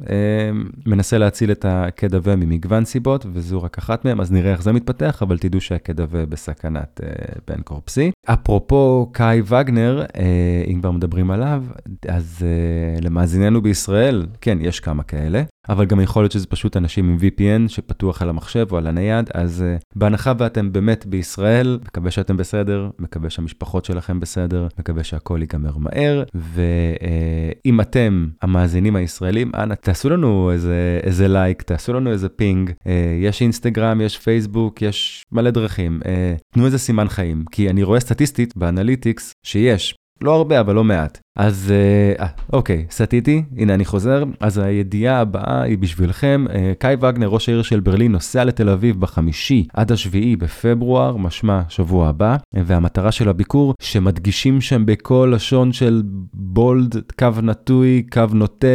מנסה 0.87 1.18
להציל 1.18 1.50
את 1.50 1.64
ה 1.68 1.78
KaDeWe 1.78 2.37
ממגוון 2.37 2.85
סיבות, 2.85 3.26
וזו 3.32 3.62
רק 3.62 3.78
אחת 3.78 4.04
מהם, 4.06 4.20
אז 4.20 4.32
נראה 4.32 4.52
איך 4.52 4.62
זה 4.62 4.72
מתפתח, 4.72 5.22
אבל 5.22 5.38
תדעו 5.38 5.60
שה 5.61 5.82
KaDeWe 5.82 6.26
בסכנת 6.26 7.00
אה, 7.04 7.38
bankruptcy. 7.49 8.11
אפרופו 8.25 9.10
קאי 9.12 9.42
וגנר, 9.46 10.04
אה, 10.06 10.18
אם 10.66 10.80
כבר 10.80 10.90
מדברים 10.90 11.30
עליו, 11.30 11.64
אז 12.08 12.38
אה, 12.42 13.04
למאזיננו 13.04 13.62
בישראל, 13.62 14.26
כן, 14.40 14.58
יש 14.60 14.80
כמה 14.80 15.02
כאלה. 15.02 15.42
אבל 15.68 15.85
גם 15.85 16.00
יכול 16.00 16.23
להיות 16.23 16.32
שזה 16.32 16.46
פשוט 16.46 16.76
אנשים 16.76 17.08
עם 17.08 17.16
VPN 17.16 17.68
שפתוח 17.68 18.23
על 18.23 18.28
המחשב 18.28 18.66
או 18.70 18.76
על 18.76 18.87
הנייד, 18.87 19.30
אז 19.35 19.64
אה, 19.78 19.82
בהנחה 19.96 20.32
ואתם 20.38 20.73
באמת 20.73 21.06
בישראל, 21.06 21.78
מקווה 21.85 22.11
שאתם 22.11 22.37
בסדר, 22.37 22.90
מקווה 22.99 23.30
שהמשפחות 23.30 23.85
שלכם 23.85 24.20
בסדר, 24.20 24.68
מקווה 24.78 25.04
שהכל 25.04 25.38
ייגמר 25.40 25.76
מהר, 25.76 26.23
ואם 26.35 27.80
אה, 27.80 27.82
אתם 27.82 28.28
המאזינים 28.42 28.96
הישראלים, 28.96 29.52
אנא 29.54 29.75
תעשו 29.75 30.08
לנו 30.08 30.50
איזה, 30.52 31.00
איזה 31.02 31.28
לייק, 31.28 31.62
תעשו 31.62 31.92
לנו 31.92 32.11
איזה 32.11 32.28
ping, 32.28 32.70
אה, 32.70 32.88
יש 33.23 33.42
אינסטגרם, 33.42 34.00
יש 34.00 34.18
פייסבוק, 34.18 34.82
יש 34.82 35.25
מלא 35.32 35.50
דרכים, 35.50 36.00
אה, 36.02 36.06
תנו 36.54 36.66
איזה 36.66 36.78
סימן 36.78 37.08
חיים, 37.08 37.44
כי 37.50 37.70
אני 37.70 37.82
רואה 37.82 38.00
סטטיסטית 38.00 38.56
ב 38.56 38.64
analytics 38.64 39.32
שיש 39.46 39.94
לא 40.20 40.35
הרבה, 40.35 40.61
אבל 40.61 40.75
לא 40.75 40.85
מעט. 40.85 41.25
אז 41.37 41.73
אה, 42.19 42.26
אוקיי, 42.52 42.87
סטיתי, 42.90 43.43
הנה 43.57 43.75
אני 43.75 43.85
חוזר. 43.85 44.25
אז 44.40 44.59
הידיעה 44.59 45.21
הבאה 45.21 45.62
היא 45.62 45.78
בשבילכם. 45.78 46.45
אה, 46.50 46.73
קאי 46.78 46.95
וגנר, 46.95 47.28
ראש 47.28 47.49
העיר 47.49 47.62
של 47.62 47.81
ברלין, 47.81 48.12
נוסע 48.12 48.45
לתל 48.45 48.69
אביב 48.69 49.00
בחמישי 49.00 49.66
עד 49.75 49.93
השביעי 49.93 50.37
בפברואר, 50.37 51.16
משמע 51.16 51.62
שבוע 51.69 52.09
הבא, 52.09 52.37
והמטרה 52.55 53.12
של 53.12 53.28
הביקור, 53.28 53.75
שמדגישים 53.81 54.61
שם 54.61 54.87
בכל 54.87 55.33
לשון 55.35 55.73
של 55.73 56.02
bold, 56.35 56.96
קו 57.19 57.28
נטוי, 57.43 58.02
קו 58.12 58.23
נוטה, 58.33 58.66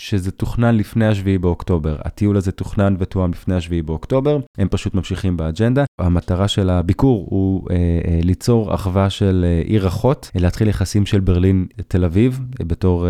שזה 0.00 0.30
תוכנן 0.30 0.76
לפני 0.76 1.06
השביעי 1.06 1.38
באוקטובר. 1.38 1.96
הטיול 2.04 2.36
הזה 2.36 2.52
תוכנן 2.52 2.96
ותואם 2.98 3.30
לפני 3.30 3.54
השביעי 3.54 3.82
באוקטובר, 3.82 4.38
הם 4.58 4.68
פשוט 4.68 4.94
ממשיכים 4.94 5.36
באג'נדה. 5.36 5.84
המטרה 5.98 6.48
של 6.48 6.70
הביקור 6.70 7.26
הוא 7.30 7.66
אה, 7.70 7.76
אה, 7.76 8.20
ליצור 8.22 8.74
אחווה 8.74 9.10
של 9.10 9.44
אה, 9.48 9.62
עיר 9.64 9.86
אחות, 9.86 10.30
אה, 10.36 10.40
להתחיל 10.40 10.68
יחסים 10.68 11.06
של 11.06 11.20
ברלין 11.20 11.66
תל 11.88 12.04
אביב 12.08 12.40
אה, 12.60 12.64
בתור 12.64 13.06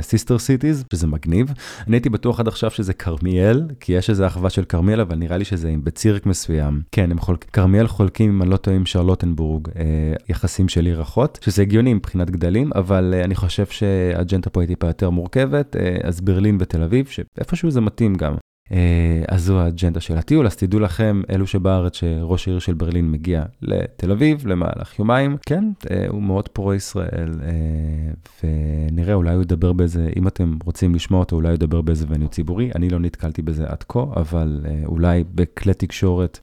sister 0.00 0.36
אה, 0.36 0.38
cities, 0.38 0.84
שזה 0.92 1.06
מגניב. 1.06 1.52
אני 1.86 1.96
הייתי 1.96 2.08
בטוח 2.08 2.40
עד 2.40 2.48
עכשיו 2.48 2.70
שזה 2.70 2.92
כרמיאל, 2.92 3.62
כי 3.80 3.92
יש 3.92 4.10
איזה 4.10 4.26
אחווה 4.26 4.50
של 4.50 4.64
כרמיאל, 4.64 5.00
אבל 5.00 5.16
נראה 5.16 5.36
לי 5.36 5.44
שזה 5.44 5.74
Bezirk 5.84 6.26
מסוים. 6.26 6.82
כן, 6.92 7.10
כרמיאל 7.52 7.86
חולקים, 7.86 8.30
אם 8.30 8.42
אני 8.42 8.50
לא 8.50 8.56
טועה, 8.56 8.76
עם 8.76 8.86
שרלוטנבורג, 8.86 9.68
אה, 9.76 9.84
יחסים 10.28 10.68
של 10.68 10.86
עיר 10.86 11.02
אחות, 11.02 11.38
שזה 11.42 11.62
הגיוני 11.62 11.94
מבחינת 11.94 12.30
גדלים, 12.30 12.70
אבל 12.74 13.14
אה, 13.16 13.24
אני 13.24 13.34
חושב 13.34 13.66
שהאג'נדה 13.66 14.50
פה 14.50 14.60
היא 14.60 14.68
טיפה 14.68 14.86
יותר 14.86 15.10
מורכבת, 15.10 15.76
אה, 15.76 15.96
אז 16.02 16.20
ברלין 16.20 16.56
ותל 16.60 16.82
אביב, 16.82 17.06
שאיפשהו 17.06 17.70
זה 17.70 17.80
מתאים 17.80 18.14
גם. 18.14 18.34
אה, 18.72 19.22
אז 19.28 19.44
זו 19.44 19.60
האג'נדה 19.60 20.00
של 20.00 20.18
הטיול, 20.18 20.46
אז 20.46 20.56
תדעו 20.56 20.80
לכם, 20.80 21.22
אלו 21.30 21.46
שבארץ, 21.46 21.96
שראש 21.96 22.48
העיר 22.48 22.58
של 22.58 22.74
ברלין 22.74 23.10
מגיע 23.10 23.44
לתל 23.62 24.10
אביב 24.10 24.46
למהלך 24.46 24.98
יומיים, 24.98 25.36
כן, 25.46 25.64
אה, 25.90 26.06
הוא 26.08 26.22
מאוד 26.22 26.48
פרו-ישראל, 26.48 27.30
אה, 27.42 28.48
ונראה, 28.90 29.14
אולי 29.14 29.34
הוא 29.34 29.42
ידבר 29.42 29.72
באיזה, 29.72 30.08
אם 30.16 30.28
אתם 30.28 30.58
רוצים 30.64 30.94
לשמוע 30.94 31.20
אותו, 31.20 31.36
אולי 31.36 31.48
הוא 31.48 31.54
ידבר 31.54 31.80
באיזה 31.80 32.06
וניו 32.08 32.28
ציבורי, 32.28 32.70
אני 32.74 32.88
לא 32.88 32.98
נתקלתי 32.98 33.42
בזה 33.42 33.64
עד 33.66 33.84
כה, 33.88 34.04
אבל 34.16 34.60
אולי 34.86 35.24
בכלי 35.34 35.74
תקשורת 35.74 36.38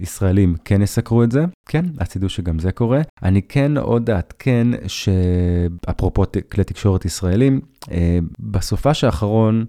ישראלים 0.00 0.54
כן 0.64 0.82
יסקרו 0.82 1.22
את 1.22 1.32
זה, 1.32 1.44
כן, 1.66 1.84
אז 1.98 2.08
תדעו 2.08 2.28
שגם 2.28 2.58
זה 2.58 2.72
קורה. 2.72 3.00
אני 3.22 3.42
כן 3.42 3.76
עוד 3.76 4.10
אעדכן 4.10 4.66
שאפרופו 4.86 6.22
כלי 6.52 6.64
תקשורת 6.64 7.04
ישראלים, 7.04 7.60
בסופה 8.40 8.90
האחרון, 9.02 9.64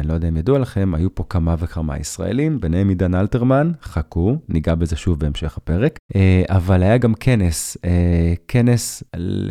אני 0.00 0.08
לא 0.08 0.12
יודע 0.14 0.28
אם 0.28 0.36
ידוע 0.36 0.58
לכם, 0.58 0.92
היו 0.94 1.14
פה 1.14 1.24
כמה 1.28 1.37
וכמה 1.58 1.98
ישראלים, 1.98 2.60
ביניהם 2.60 2.88
עידן 2.88 3.14
אלתרמן, 3.14 3.72
חכו, 3.82 4.38
ניגע 4.48 4.74
בזה 4.74 4.96
שוב 4.96 5.20
בהמשך 5.20 5.56
הפרק, 5.56 5.98
אה, 6.16 6.42
אבל 6.48 6.82
היה 6.82 6.98
גם 6.98 7.14
כנס, 7.14 7.76
אה, 7.84 8.34
כנס 8.48 9.02
ל... 9.16 9.50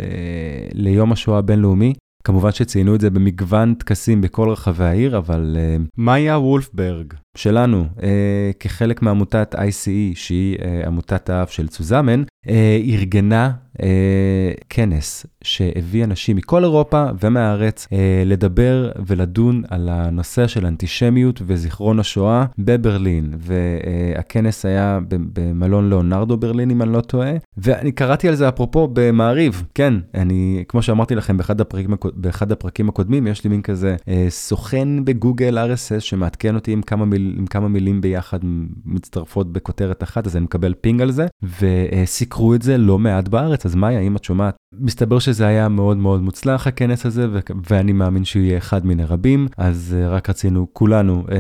ליום 0.73 1.11
השואה 1.11 1.37
הבינלאומי. 1.39 1.93
כמובן 2.23 2.51
שציינו 2.51 2.95
את 2.95 3.01
זה 3.01 3.09
במגוון 3.09 3.73
טקסים 3.73 4.21
בכל 4.21 4.49
רחבי 4.49 4.83
העיר, 4.83 5.17
אבל 5.17 5.57
uh, 5.57 5.87
מאיה 5.97 6.37
וולפברג, 6.39 7.13
שלנו, 7.37 7.85
אה, 8.03 8.51
כחלק 8.59 9.01
מעמותת 9.01 9.55
ICE, 9.55 10.15
שהיא 10.15 10.57
אה, 10.61 10.87
עמותת 10.87 11.29
האב 11.29 11.47
של 11.47 11.67
צוזמן, 11.67 12.23
אה, 12.49 12.79
ארגנה 12.83 13.51
אה, 13.83 14.51
כנס 14.69 15.25
שהביא 15.43 16.03
אנשים 16.03 16.35
מכל 16.35 16.63
אירופה 16.63 17.05
ומהארץ 17.23 17.87
אה, 17.93 18.23
לדבר 18.25 18.91
ולדון 19.05 19.63
על 19.69 19.89
הנושא 19.89 20.47
של 20.47 20.65
אנטישמיות 20.65 21.41
וזיכרון 21.45 21.99
השואה 21.99 22.45
בברלין. 22.57 23.33
והכנס 23.37 24.65
היה 24.65 24.99
במלון 25.09 25.89
ליאונרדו 25.89 26.37
ברלין, 26.37 26.71
אם 26.71 26.81
אני 26.81 26.93
לא 26.93 27.01
טועה, 27.01 27.31
ואני 27.57 27.91
קראתי 27.91 28.27
על 28.27 28.35
זה 28.35 28.49
אפרופו 28.49 28.89
במעריב, 28.93 29.63
כן, 29.75 29.93
אני, 30.15 30.63
כמו 30.67 30.81
שאמרתי 30.81 31.15
לכם 31.15 31.37
באחד 31.37 31.61
הפרקים, 31.61 31.95
באחד 32.13 32.51
הפרקים 32.51 32.89
הקודמים, 32.89 33.27
יש 33.27 33.43
לי 33.43 33.49
מין 33.49 33.61
כזה 33.61 33.95
אה, 34.07 34.25
סוכן 34.29 35.05
בגוגל 35.05 35.57
RSS 35.57 35.99
שמעדכן 35.99 36.55
אותי 36.55 36.71
עם 36.71 36.81
כמה, 36.81 37.05
עם 37.37 37.45
כמה 37.45 37.67
מילים 37.67 38.01
ביחד 38.01 38.39
מצטרפות 38.85 39.53
בכותרת 39.53 40.03
אחת, 40.03 40.27
אז 40.27 40.35
אני 40.35 40.43
מקבל 40.43 40.73
ping 40.81 41.01
על 41.01 41.11
זה, 41.11 41.25
וסיקרו 41.61 42.55
את 42.55 42.61
זה 42.61 42.77
לא 42.77 42.99
מעט 42.99 43.27
בארץ. 43.27 43.65
אז 43.65 43.75
מאיה, 43.75 43.99
האם 43.99 44.15
את 44.15 44.23
שומעת? 44.23 44.55
מסתבר 44.79 45.19
שזה 45.19 45.47
היה 45.47 45.69
מאוד 45.69 45.97
מאוד 45.97 46.21
מוצלח 46.21 46.67
הכנס 46.67 47.05
הזה, 47.05 47.27
ו- 47.31 47.39
ואני 47.69 47.93
מאמין 47.93 48.25
שהוא 48.25 48.43
יהיה 48.43 48.57
אחד 48.57 48.85
מיני 48.85 49.05
רבים, 49.05 49.47
אז 49.57 49.95
אה, 49.97 50.09
רק 50.09 50.29
רצינו 50.29 50.67
כולנו, 50.73 51.23
אה, 51.27 51.31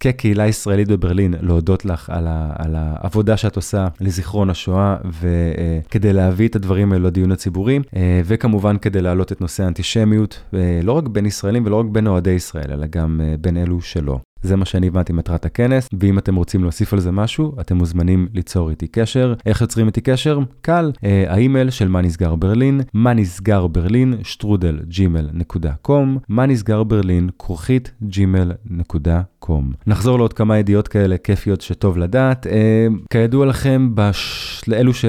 כקהילה 0.00 0.46
ישראלית 0.46 0.88
בברלין, 0.88 1.34
להודות 1.40 1.84
לך 1.84 2.10
על, 2.10 2.26
ה- 2.26 2.52
על 2.58 2.74
העבודה 2.78 3.36
שאת 3.36 3.56
עושה 3.56 3.88
לזיכרון 4.00 4.50
השואה, 4.50 4.96
וכדי 5.20 6.10
אה, 6.10 6.12
להביא 6.12 6.48
את 6.48 6.56
הדברים 6.56 6.92
האלו 6.92 7.06
לדיון 7.06 7.32
הציבורי, 7.32 7.78
אה, 7.78 7.92
וכמובן 8.24 8.76
כדי 8.78 9.02
להעלות 9.02 9.32
את 9.32 9.40
נושא 9.40 9.64
האנטישמיות, 9.64 10.40
אה, 10.50 10.56
לא 10.82 10.92
רק 10.92 11.08
בין 11.08 11.26
ישראלים 11.26 11.66
ולא 11.66 11.80
רק 11.80 11.86
בין 11.86 12.06
אוהדי 12.06 12.30
ישראל, 12.30 12.72
אלא 12.72 12.86
גם 12.86 13.20
אה, 13.20 13.40
בין 13.40 13.56
אלו 13.56 13.80
שלא. 13.80 14.20
זה 14.42 14.56
מה 14.56 14.64
שאני 14.64 14.86
הבנתי 14.86 15.12
מטרת 15.12 15.44
הכנס, 15.44 15.88
ואם 16.00 16.18
אתם 16.18 16.34
רוצים 16.34 16.62
להוסיף 16.62 16.92
על 16.92 17.00
זה 17.00 17.12
משהו, 17.12 17.52
אתם 17.60 17.76
מוזמנים 17.76 18.28
ליצור 18.34 18.70
איתי 18.70 18.86
קשר. 18.86 19.34
איך 19.46 19.60
יוצרים 19.60 19.86
איתי 19.86 20.00
קשר? 20.00 20.38
קל. 20.60 20.92
אה, 21.04 21.24
האימייל 21.28 21.70
של 21.70 21.88
מה 21.88 22.02
נסגר 22.02 22.34
ברלין, 22.34 22.80
מה 22.92 23.14
נסגר 23.14 23.66
ברלין, 23.66 24.14
שטרודל 24.22 24.80
Gmail 24.88 25.30
נקודה 25.32 25.72
com, 25.82 26.18
מה 26.28 26.46
נסגר 26.46 26.82
ברלין, 26.82 27.28
כרוכית 27.38 27.92
ג'ימל 28.02 28.52
נקודה 28.70 29.22
קום. 29.46 29.72
נחזור 29.86 30.18
לעוד 30.18 30.32
כמה 30.32 30.58
ידיעות 30.58 30.88
כאלה 30.88 31.16
כיפיות 31.18 31.60
שטוב 31.60 31.98
לדעת. 31.98 32.46
אה, 32.46 32.86
כידוע 33.10 33.46
לכם, 33.46 33.90
בש... 33.94 34.62
לאלו 34.68 34.94
ש... 34.94 35.04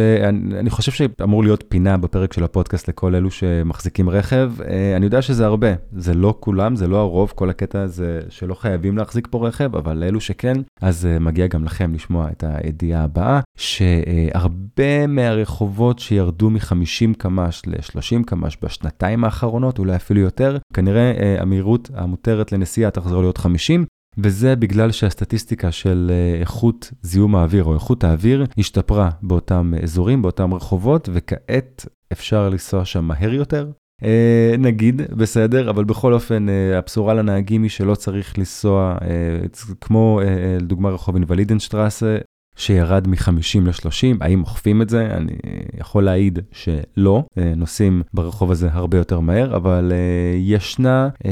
אני, 0.59 0.69
חושב 0.69 0.91
שאמור 0.91 1.43
להיות 1.43 1.63
פינה 1.69 1.97
בפרק 1.97 2.33
של 2.33 2.43
הפודקאסט 2.43 2.89
לכל 2.89 3.15
אלו 3.15 3.31
שמחזיקים 3.31 4.09
רכב. 4.09 4.51
אה, 4.67 4.95
אני 4.95 5.05
יודע 5.05 5.21
שזה 5.21 5.45
הרבה, 5.45 5.67
זה 5.91 6.13
לא 6.13 6.35
כולם, 6.39 6.75
זה 6.75 6.87
לא 6.87 6.97
הרוב, 6.97 7.31
כל 7.35 7.49
הקטע 7.49 7.81
הזה 7.81 8.19
שלא 8.29 8.53
חייבים 8.53 8.97
להחזיק 8.97 9.27
פה 9.31 9.47
רכב, 9.47 9.75
אבל 9.75 9.97
לאלו 9.97 10.21
שכן, 10.21 10.57
אז 10.81 11.07
uh, 11.15 11.19
מגיע 11.19 11.47
גם 11.47 11.63
לכם 11.63 11.93
לשמוע 11.93 12.27
את 12.31 12.43
הידיעה 12.47 13.03
הבאה, 13.03 13.39
שהרבה 13.57 15.07
מהרחובות 15.07 15.99
שירדו 15.99 16.49
מ-50 16.49 17.13
קמ"ש 17.17 17.61
ל-30 17.67 18.23
קמ"ש 18.25 18.57
בשנתיים 18.61 19.23
האחרונות, 19.23 19.79
אולי 19.79 19.95
אפילו 19.95 20.19
יותר, 20.19 20.57
כנראה 20.73 21.37
המהירות 21.39 21.89
המותרת 21.93 22.51
לנסיעה 22.51 22.91
תחזור 22.91 23.21
להיות 23.21 23.37
50, 23.37 23.85
וזה 24.17 24.55
בגלל 24.55 24.91
שהסטטיסטיקה 24.91 25.71
של 25.71 26.11
אה, 26.13 26.39
איכות 26.39 26.91
זיהום 27.01 27.35
האוויר 27.35 27.63
או 27.63 27.73
איכות 27.73 28.03
האוויר 28.03 28.45
השתפרה 28.57 29.09
באותם 29.21 29.73
אזורים, 29.83 30.21
באותם 30.21 30.53
רחובות, 30.53 31.09
וכעת 31.13 31.85
אפשר 32.11 32.49
לנסוע 32.49 32.85
שם 32.85 33.05
מהר 33.05 33.33
יותר, 33.33 33.71
אה, 34.03 34.55
נגיד, 34.59 35.01
בסדר, 35.01 35.69
אבל 35.69 35.83
בכל 35.83 36.13
אופן, 36.13 36.49
אה, 36.49 36.77
הבשורה 36.77 37.13
לנהגים 37.13 37.63
היא 37.63 37.69
שלא 37.69 37.95
צריך 37.95 38.37
לנסוע, 38.37 38.97
אה, 39.01 39.65
כמו 39.81 40.21
לדוגמה 40.61 40.89
רחוב 40.89 41.15
אינוולידנשטרסה, 41.15 42.17
שירד 42.57 43.07
מ-50 43.07 43.59
ל-30, 43.61 44.17
האם 44.21 44.41
אוכפים 44.41 44.81
את 44.81 44.89
זה? 44.89 45.05
אני 45.05 45.33
יכול 45.79 46.03
להעיד 46.03 46.39
שלא, 46.51 47.23
אה, 47.37 47.53
נוסעים 47.55 48.01
ברחוב 48.13 48.51
הזה 48.51 48.69
הרבה 48.71 48.97
יותר 48.97 49.19
מהר, 49.19 49.55
אבל 49.55 49.91
uh, 49.91 50.37
ישנה 50.37 51.09
uh, 51.17 51.27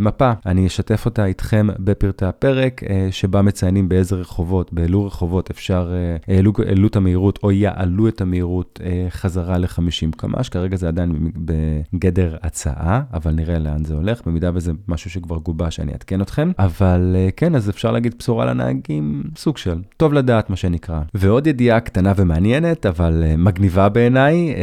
מפה, 0.00 0.32
אני 0.46 0.66
אשתף 0.66 1.04
אותה 1.06 1.26
איתכם 1.26 1.66
בפרטי 1.78 2.24
הפרק, 2.24 2.80
שבה 3.10 3.42
מציינים 3.42 3.88
באיזה 3.88 4.16
רחובות, 4.16 4.72
באילו 4.72 5.06
רחובות 5.06 5.50
אפשר, 5.50 5.92
העלו 6.28 6.86
את 6.86 6.96
המהירות 6.96 7.38
או 7.42 7.52
יעלו 7.52 8.08
את 8.08 8.20
המהירות 8.20 8.80
חזרה 9.10 9.58
ל-50 9.58 10.16
קמ"ש, 10.16 10.48
כרגע 10.48 10.76
זה 10.76 10.88
עדיין 10.88 11.30
בגדר 11.34 12.36
הצעה, 12.42 13.02
אבל 13.12 13.32
נראה 13.32 13.58
לאן 13.58 13.84
זה 13.84 13.94
הולך, 13.94 14.20
במידה 14.26 14.50
וזה 14.54 14.72
משהו 14.88 15.10
שכבר 15.10 15.36
גובש 15.36 15.80
אני 15.80 15.92
אעדכן 15.92 16.20
אתכם, 16.20 16.52
אבל 16.58 17.16
כן, 17.36 17.54
אז 17.54 17.70
אפשר 17.70 17.90
להגיד 17.90 18.14
בשורה 18.18 18.44
לנהגים, 18.44 19.22
סוג 19.36 19.56
של, 19.56 19.78
טוב 19.96 20.12
לדעת. 20.12 20.41
לדעת 20.42 20.50
מה 20.50 20.56
שנקרא. 20.56 21.00
ועוד 21.14 21.46
ידיעה 21.46 21.80
קטנה 21.80 22.12
ומעניינת, 22.16 22.86
אבל 22.86 23.24
uh, 23.24 23.36
מגניבה 23.36 23.88
בעיניי, 23.88 24.54
uh, 24.54 24.58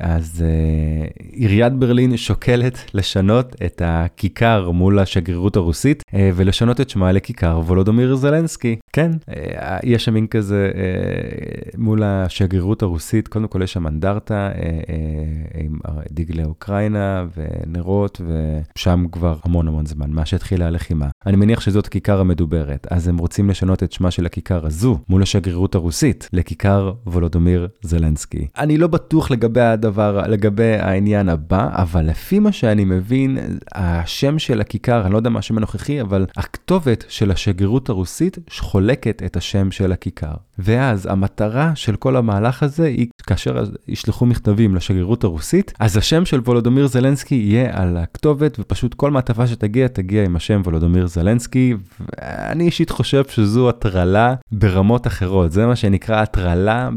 אז 0.00 0.44
uh, 0.44 1.22
עיריית 1.32 1.72
ברלין 1.72 2.16
שוקלת 2.16 2.78
לשנות 2.94 3.56
את 3.66 3.82
הכיכר 3.84 4.70
מול 4.70 4.98
השגרירות 4.98 5.56
הרוסית, 5.56 6.02
ולשנות 6.34 6.80
את 6.80 6.90
שמה 6.90 7.12
לכיכר 7.12 7.60
וולודומיר 7.66 8.16
זלנסקי. 8.16 8.76
כן, 8.92 9.10
יש 9.84 10.04
שם 10.04 10.14
מין 10.14 10.26
כזה 10.26 10.70
מול 11.78 12.02
השגרירות 12.02 12.82
הרוסית, 12.82 13.28
קודם 13.28 13.48
כל 13.48 13.62
יש 13.62 13.72
שם 13.72 13.86
אנדרטה 13.86 14.50
עם 15.54 15.78
דגלי 16.10 16.44
אוקראינה 16.44 17.24
ונרות, 17.36 18.20
ושם 18.76 19.04
כבר 19.12 19.36
המון 19.44 19.68
המון 19.68 19.86
זמן, 19.86 20.10
מאז 20.10 20.26
שהתחילה 20.26 20.66
הלחימה. 20.66 21.08
אני 21.26 21.36
מניח 21.36 21.60
שזאת 21.60 21.88
כיכר 21.88 22.20
המדוברת, 22.20 22.86
אז 22.90 23.08
הם 23.08 23.18
רוצים 23.18 23.50
לשנות 23.50 23.82
את 23.82 23.92
שמה 23.92 24.10
של 24.10 24.26
הכיכר 24.26 24.66
הזו 24.66 24.98
מול 25.08 25.22
השגרירות 25.22 25.74
הרוסית 25.74 26.28
לכיכר 26.32 26.92
וולודומיר 27.06 27.68
זלנסקי. 27.82 28.46
אני 28.58 28.78
לא 28.78 28.86
בטוח 28.86 29.30
לגבי 29.30 29.60
הדבר, 29.60 30.22
לגבי 30.28 30.74
העניין 30.74 31.28
הבא, 31.28 31.68
אבל 31.72 32.06
לפי 32.06 32.38
מה 32.38 32.52
שאני 32.52 32.84
מבין, 32.84 33.38
השם 33.74 34.38
של 34.38 34.60
הכיכר, 34.60 35.04
אני 35.04 35.12
לא 35.12 35.16
יודע 35.16 35.30
מה 35.30 35.38
השם 35.38 35.56
הנוכחי, 35.56 36.00
אבל 36.00 36.26
הכתובת 36.36 37.04
של 37.08 37.30
השגרירות 37.30 37.88
הרוסית 37.88 38.38
חולקת 38.60 39.22
את 39.26 39.36
השם 39.36 39.70
של 39.70 39.92
הכיכר. 39.92 40.34
ואז 40.58 41.06
המטרה 41.06 41.72
של 41.74 41.96
כל 41.96 42.16
המהלך 42.16 42.62
הזה 42.62 42.86
היא 42.86 43.06
כאשר 43.26 43.64
ישלחו 43.88 44.26
מכתבים 44.26 44.74
לשגרירות 44.74 45.24
הרוסית, 45.24 45.72
אז 45.78 45.96
השם 45.96 46.24
של 46.24 46.40
וולודומיר 46.40 46.86
זלנסקי 46.86 47.34
יהיה 47.34 47.82
על 47.82 47.96
הכתובת, 47.96 48.56
ופשוט 48.60 48.94
כל 48.94 49.10
מעטפה 49.10 49.46
שתגיע, 49.46 49.88
תגיע 49.88 50.24
עם 50.24 50.36
השם 50.36 50.60
וולודומיר 50.64 51.06
זלנסקי. 51.06 51.74
ואני 52.00 52.64
אישית 52.64 52.90
חושב 52.90 53.22
שזו 53.28 53.68
הטרלה 53.68 54.34
ברמות 54.52 55.06
אחרות, 55.06 55.52
זה 55.52 55.66
מה 55.66 55.76
שנקרא 55.76 56.22
הטרלה 56.22 56.90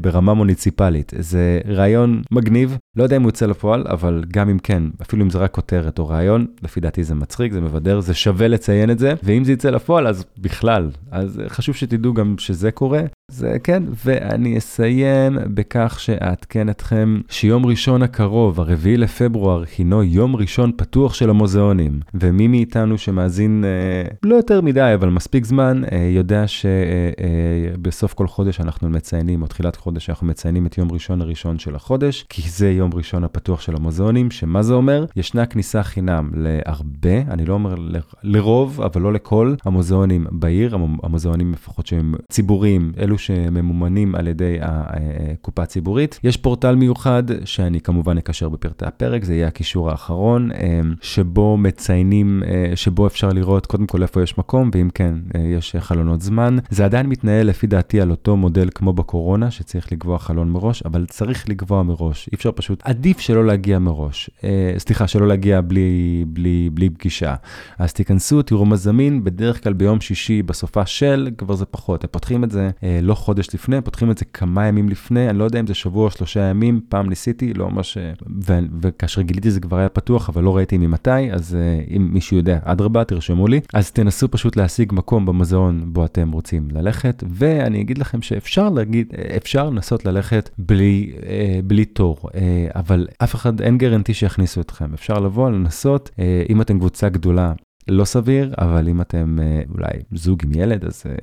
ברמה 0.00 0.34
מוניציפלית. 0.34 1.12
זה 1.18 1.60
רעיון 1.68 2.22
מגניב, 2.30 2.78
לא 2.98 3.02
יודע 3.02 3.16
אם 3.16 3.22
הוא 3.22 3.28
יוצא 3.28 3.46
לפועל, 3.46 3.84
אבל 3.88 4.24
גם 4.32 4.48
אם 4.48 4.58
כן, 4.58 4.82
אפילו 5.02 5.24
אם 5.24 5.30
זה 5.30 5.38
רק 5.38 5.50
כותרת 5.50 5.98
או 5.98 6.08
רעיון, 6.08 6.46
לפי 6.62 6.80
דעתי 6.80 7.04
זה 7.04 7.14
מצחיק, 7.14 7.52
זה 7.52 7.60
מבדר, 7.60 8.00
זה 8.00 8.14
שווה 8.14 8.48
לציין 8.48 8.90
את 8.90 8.98
זה, 8.98 9.14
ואם 9.22 9.44
זה 9.44 9.52
יצא 9.52 9.70
לפועל, 9.70 10.06
אז 10.06 10.24
בכלל. 10.38 10.90
אז 11.10 11.42
חשוב 11.48 11.74
שתדעו 11.74 12.14
גם 12.14 12.34
שזה 12.38 12.70
קורה. 12.70 13.02
זה 13.30 13.56
כן, 13.64 13.82
ואני 14.04 14.58
אסיים 14.58 15.38
בכך 15.54 15.96
שאעדכן 16.00 16.70
אתכם 16.70 17.20
שיום 17.28 17.66
ראשון 17.66 18.02
הקרוב, 18.02 18.60
הרביעי 18.60 18.96
לפברואר, 18.96 19.64
הינו 19.78 20.02
יום 20.02 20.36
ראשון 20.36 20.72
פתוח 20.76 21.14
של 21.14 21.30
המוזיאונים. 21.30 22.00
ומי 22.14 22.46
מאיתנו 22.46 22.98
שמאזין 22.98 23.64
אה, 23.64 24.08
לא 24.22 24.36
יותר 24.36 24.60
מדי, 24.60 24.92
אבל 24.94 25.08
מספיק 25.08 25.44
זמן, 25.44 25.82
אה, 25.92 26.10
יודע 26.14 26.44
שבסוף 26.46 28.10
אה, 28.12 28.16
כל 28.16 28.26
חודש 28.26 28.60
אנחנו 28.60 28.90
מציינים, 28.90 29.42
או 29.42 29.46
תחילת 29.46 29.76
חודש 29.76 30.10
אנחנו 30.10 30.26
מציינים 30.26 30.66
את 30.66 30.78
יום 30.78 30.92
ראשון 30.92 31.22
הראשון 31.22 31.58
של 31.58 31.74
החודש, 31.74 32.24
כי 32.28 32.42
זה 32.50 32.70
יום 32.70 32.87
ראשון 32.94 33.24
הפתוח 33.24 33.60
של 33.60 33.76
המוזיאונים, 33.76 34.30
שמה 34.30 34.62
זה 34.62 34.74
אומר? 34.74 35.04
ישנה 35.16 35.46
כניסה 35.46 35.82
חינם 35.82 36.30
להרבה, 36.34 37.20
אני 37.30 37.44
לא 37.44 37.54
אומר 37.54 37.74
לרוב, 38.22 38.80
אבל 38.80 39.02
לא 39.02 39.12
לכל 39.12 39.54
המוזיאונים 39.64 40.26
בעיר, 40.30 40.76
המוזיאונים 41.02 41.52
לפחות 41.52 41.86
שהם 41.86 42.14
ציבוריים, 42.32 42.92
אלו 42.98 43.18
שממומנים 43.18 44.14
על 44.14 44.26
ידי 44.28 44.56
הקופה 44.60 45.62
הציבורית. 45.62 46.20
יש 46.24 46.36
פורטל 46.36 46.74
מיוחד 46.74 47.22
שאני 47.44 47.80
כמובן 47.80 48.18
אקשר 48.18 48.48
בפרטי 48.48 48.86
הפרק, 48.86 49.24
זה 49.24 49.34
יהיה 49.34 49.46
הקישור 49.46 49.90
האחרון, 49.90 50.52
אה, 50.52 50.80
שבו 51.00 51.56
מציינים, 51.56 52.42
אה, 52.46 52.76
שבו 52.76 53.06
אפשר 53.06 53.28
לראות 53.28 53.66
קודם 53.66 53.86
כל 53.86 54.02
איפה 54.02 54.22
יש 54.22 54.38
מקום, 54.38 54.70
ואם 54.74 54.88
כן, 54.94 55.14
אה, 55.34 55.40
יש 55.40 55.76
חלונות 55.78 56.20
זמן. 56.20 56.56
זה 56.70 56.84
עדיין 56.84 57.06
מתנהל 57.06 57.46
לפי 57.46 57.66
דעתי 57.66 58.00
על 58.00 58.10
אותו 58.10 58.36
מודל 58.36 58.68
כמו 58.74 58.92
בקורונה, 58.92 59.50
שצריך 59.50 59.92
לקבוע 59.92 60.18
חלון 60.18 60.50
מראש, 60.50 60.82
אבל 60.82 61.06
צריך 61.06 61.48
לקבוע 61.48 61.82
מראש. 61.82 62.28
אי 62.32 62.36
אפשר 62.36 62.52
פשוט 62.52 62.77
עדיף 62.84 63.20
שלא 63.20 63.46
להגיע 63.46 63.78
מראש. 63.78 64.30
אה, 64.44 64.74
סליחה, 64.78 65.06
שלא 65.08 65.28
להגיע 65.28 65.60
בלי, 65.60 66.24
בלי, 66.26 66.70
בלי 66.72 66.90
פגישה. 66.90 67.34
אז 67.78 67.92
תיכנסו, 67.92 68.42
תראו 68.42 68.64
מה 68.64 68.76
זמין, 68.76 69.24
בדרך 69.24 69.62
כלל 69.62 69.72
ביום 69.72 70.00
שישי 70.00 70.42
בסופה 70.42 70.86
של, 70.86 71.30
כבר 71.38 71.54
זה 71.54 71.66
פחות. 71.66 72.04
הם 72.04 72.08
פותחים 72.12 72.44
את 72.44 72.50
זה 72.50 72.70
אה, 72.82 72.98
לא 73.02 73.14
חודש 73.14 73.48
לפני, 73.54 73.80
פותחים 73.80 74.10
את 74.10 74.18
זה 74.18 74.24
כמה 74.24 74.66
ימים 74.66 74.88
לפני, 74.88 75.30
אני 75.30 75.38
לא 75.38 75.44
יודע 75.44 75.60
אם 75.60 75.66
זה 75.66 75.74
שבוע 75.74 76.04
או 76.04 76.10
שלושה 76.10 76.40
ימים, 76.40 76.80
פעם 76.88 77.08
ניסיתי, 77.08 77.54
לא 77.54 77.70
ממש... 77.70 77.98
ו- 78.46 78.58
וכאשר 78.80 79.22
גיליתי 79.22 79.50
זה 79.50 79.60
כבר 79.60 79.76
היה 79.76 79.88
פתוח, 79.88 80.28
אבל 80.28 80.42
לא 80.42 80.56
ראיתי 80.56 80.78
ממתי, 80.78 81.32
אז 81.32 81.54
אה, 81.54 81.96
אם 81.96 82.08
מישהו 82.12 82.36
יודע, 82.36 82.58
אדרבה, 82.62 83.04
תרשמו 83.04 83.48
לי. 83.48 83.60
אז 83.74 83.90
תנסו 83.90 84.30
פשוט 84.30 84.56
להשיג 84.56 84.92
מקום 84.92 85.26
במוזיאון 85.26 85.84
בו 85.92 86.04
אתם 86.04 86.32
רוצים 86.32 86.68
ללכת, 86.70 87.24
ואני 87.30 87.80
אגיד 87.80 87.98
לכם 87.98 88.22
שאפשר 88.22 88.68
להגיד, 88.68 89.12
אפשר 89.36 89.70
לנסות 89.70 90.04
ללכת 90.04 90.50
בלי, 90.58 91.12
אה, 91.26 91.60
בלי 91.64 91.84
תור, 91.84 92.18
אה, 92.34 92.67
אבל 92.74 93.08
אף 93.18 93.34
אחד, 93.34 93.60
אין 93.60 93.78
גרנטי 93.78 94.14
שיכניסו 94.14 94.60
אתכם. 94.60 94.94
אפשר 94.94 95.18
לבוא, 95.18 95.50
לנסות, 95.50 96.10
אה, 96.18 96.42
אם 96.48 96.60
אתם 96.60 96.78
קבוצה 96.78 97.08
גדולה, 97.08 97.52
לא 97.88 98.04
סביר, 98.04 98.54
אבל 98.58 98.88
אם 98.88 99.00
אתם 99.00 99.38
אה, 99.42 99.62
אולי 99.74 99.88
זוג 100.12 100.38
עם 100.44 100.50
ילד, 100.54 100.84
אז, 100.84 101.02
אה, 101.06 101.14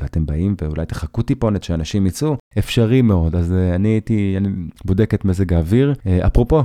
ואתם 0.00 0.26
באים 0.26 0.54
ואולי 0.62 0.86
תחכו 0.86 1.22
טיפונת 1.22 1.62
שאנשים 1.62 2.06
יצאו, 2.06 2.36
אפשרי 2.58 3.02
מאוד. 3.02 3.36
אז 3.36 3.52
אה, 3.52 3.74
אני 3.74 3.88
הייתי, 3.88 4.34
אני 4.36 4.48
בודק 4.84 5.14
את 5.14 5.24
מזג 5.24 5.52
האוויר. 5.52 5.94
אפרופו, 6.26 6.62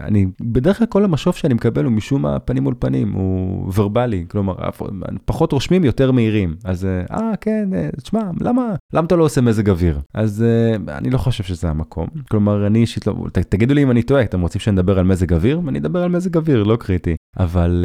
אני, 0.00 0.26
בדרך 0.40 0.78
כלל 0.78 0.86
כל 0.86 1.04
המשוב 1.04 1.34
שאני 1.34 1.54
מקבל 1.54 1.84
הוא 1.84 1.92
משום 1.92 2.22
מה 2.22 2.38
פנים 2.38 2.62
מול 2.62 2.74
פנים, 2.78 3.12
הוא 3.12 3.72
ורבלי, 3.74 4.24
כלומר, 4.28 4.54
פחות 5.24 5.52
רושמים, 5.52 5.84
יותר 5.84 6.12
מהירים. 6.12 6.54
אז 6.64 6.84
אה, 6.84 7.32
כן, 7.40 7.68
תשמע, 7.96 8.20
למה, 8.40 8.74
למה 8.92 9.06
אתה 9.06 9.16
לא 9.16 9.24
עושה 9.24 9.40
מזג 9.40 9.70
אוויר? 9.70 10.00
אז 10.14 10.44
אני 10.88 11.10
לא 11.10 11.18
חושב 11.18 11.44
שזה 11.44 11.70
המקום. 11.70 12.06
כלומר, 12.30 12.66
אני 12.66 12.78
אישית 12.78 13.06
לא, 13.06 13.14
תגידו 13.48 13.74
לי 13.74 13.82
אם 13.82 13.90
אני 13.90 14.02
טועה, 14.02 14.22
אתם 14.22 14.40
רוצים 14.40 14.60
שנדבר 14.60 14.98
על 14.98 15.04
מזג 15.04 15.32
אוויר? 15.32 15.60
אני 15.68 15.78
אדבר 15.78 16.02
על 16.02 16.10
מזג 16.10 16.36
אוויר, 16.36 16.62
לא 16.62 16.76
קריטי. 16.76 17.16
אבל 17.38 17.84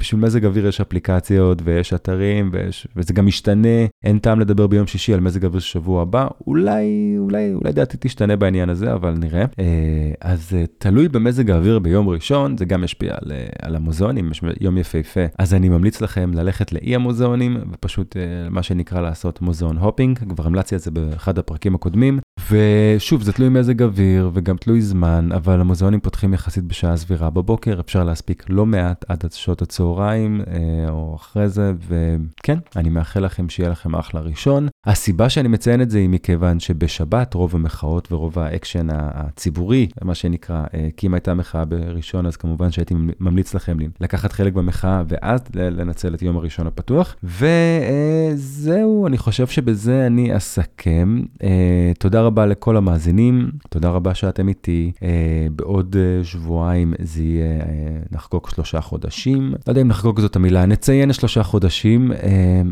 בשביל 0.00 0.20
מזג 0.20 0.44
אוויר 0.44 0.66
יש 0.66 0.80
אפליקציות 0.80 1.62
ויש 1.64 1.94
אתרים 1.94 2.50
ויש, 2.52 2.88
וזה 2.96 3.12
גם 3.12 3.26
משתנה, 3.26 3.68
אין 4.04 4.18
טעם 4.18 4.40
לדבר 4.40 4.66
ביום 4.66 4.86
שישי 4.86 5.14
על 5.14 5.20
מזג 5.20 5.44
אוויר 5.44 5.60
שבוע 5.60 6.02
הבא, 6.02 6.26
אולי, 6.46 7.14
אולי, 7.18 7.54
אולי 7.54 7.72
דעתי 7.72 7.96
תשתנה 8.00 8.36
בעניין 8.36 8.68
הזה, 8.68 8.94
אבל 8.94 9.14
נראה. 9.18 9.44
Uh, 9.44 9.56
אז 10.20 10.52
uh, 10.52 10.66
תלוי 10.78 11.08
במזג 11.08 11.50
האוויר 11.50 11.78
ביום 11.78 12.08
ראשון, 12.08 12.56
זה 12.56 12.64
גם 12.64 12.84
ישפיע 12.84 13.12
על, 13.12 13.32
uh, 13.32 13.56
על 13.62 13.76
המוזיאונים, 13.76 14.30
יש 14.30 14.40
יום 14.60 14.78
יפהפה. 14.78 15.20
אז 15.38 15.54
אני 15.54 15.68
ממליץ 15.68 16.00
לכם 16.00 16.30
ללכת 16.34 16.72
לאי 16.72 16.94
המוזיאונים 16.94 17.56
ופשוט 17.72 18.16
מה 18.50 18.62
שנקרא 18.62 19.00
לעשות 19.00 19.42
מוזיאון 19.42 19.78
הופינג, 19.78 20.18
כבר 20.18 20.46
המלצתי 20.46 20.74
על 20.74 20.80
זה 20.80 20.90
באחד 20.90 21.38
הפרקים 21.38 21.74
הקודמים. 21.74 22.18
ושוב, 22.50 23.22
זה 23.22 23.32
תלוי 23.32 23.48
מזג 23.48 23.82
אוויר 23.82 24.30
וגם 24.34 24.56
תלוי 24.56 24.82
זמן, 24.82 25.28
אבל 25.34 25.60
המוזיאונים 25.60 26.00
פותחים 26.00 26.34
יחסית 26.34 26.64
בשעה 26.64 26.96
סבירה 26.96 27.30
בבוקר, 27.30 27.80
אפשר 27.80 28.04
להספיק 28.04 28.44
לא 28.48 28.66
מעט 28.66 29.04
עד 29.08 29.24
שעות 29.32 29.62
הצהריים 29.62 29.83
אה, 29.92 30.90
או 30.90 31.16
אחרי 31.16 31.48
זה, 31.48 31.72
וכן, 31.88 32.58
אני 32.76 32.88
מאחל 32.88 33.20
לכם 33.20 33.48
שיהיה 33.48 33.70
לכם 33.70 33.96
אחלה 33.96 34.20
ראשון. 34.20 34.68
הסיבה 34.86 35.28
שאני 35.28 35.48
מציין 35.48 35.82
את 35.82 35.90
זה 35.90 35.98
היא 35.98 36.08
מכיוון 36.08 36.60
שבשבת 36.60 37.34
רוב 37.34 37.54
המחאות 37.54 38.12
ורוב 38.12 38.38
האקשן 38.38 38.86
הציבורי, 38.90 39.88
מה 40.02 40.14
שנקרא, 40.14 40.64
אה, 40.74 40.88
כי 40.96 41.06
אם 41.06 41.14
הייתה 41.14 41.34
מחאה 41.34 41.64
בראשון, 41.64 42.26
אז 42.26 42.36
כמובן 42.36 42.70
שהייתי 42.70 42.94
ממליץ 43.20 43.54
לכם 43.54 43.76
לקחת 44.00 44.32
חלק 44.32 44.52
במחאה 44.52 45.02
ואז 45.08 45.40
לנצל 45.54 46.14
את 46.14 46.22
יום 46.22 46.36
הראשון 46.36 46.66
הפתוח. 46.66 47.16
וזהו, 47.24 49.06
אני 49.06 49.18
חושב 49.18 49.46
שבזה 49.46 50.06
אני 50.06 50.36
אסכם. 50.36 51.22
אה, 51.42 51.92
תודה 51.98 52.20
רבה 52.20 52.46
לכל 52.46 52.76
המאזינים, 52.76 53.50
תודה 53.70 53.90
רבה 53.90 54.14
שאתם 54.14 54.48
איתי. 54.48 54.92
בעוד 55.56 55.96
שבועיים 56.22 56.94
זה 56.98 57.22
יהיה, 57.22 57.64
נחגוג 58.12 58.48
שלושה 58.48 58.80
חודשים. 58.80 59.54
לא 59.66 59.72
יודע 59.74 59.82
אם 59.82 59.88
נחגוג 59.88 60.20
זאת 60.20 60.36
המילה, 60.36 60.66
נציין 60.66 61.12
שלושה 61.12 61.42
חודשים. 61.42 62.12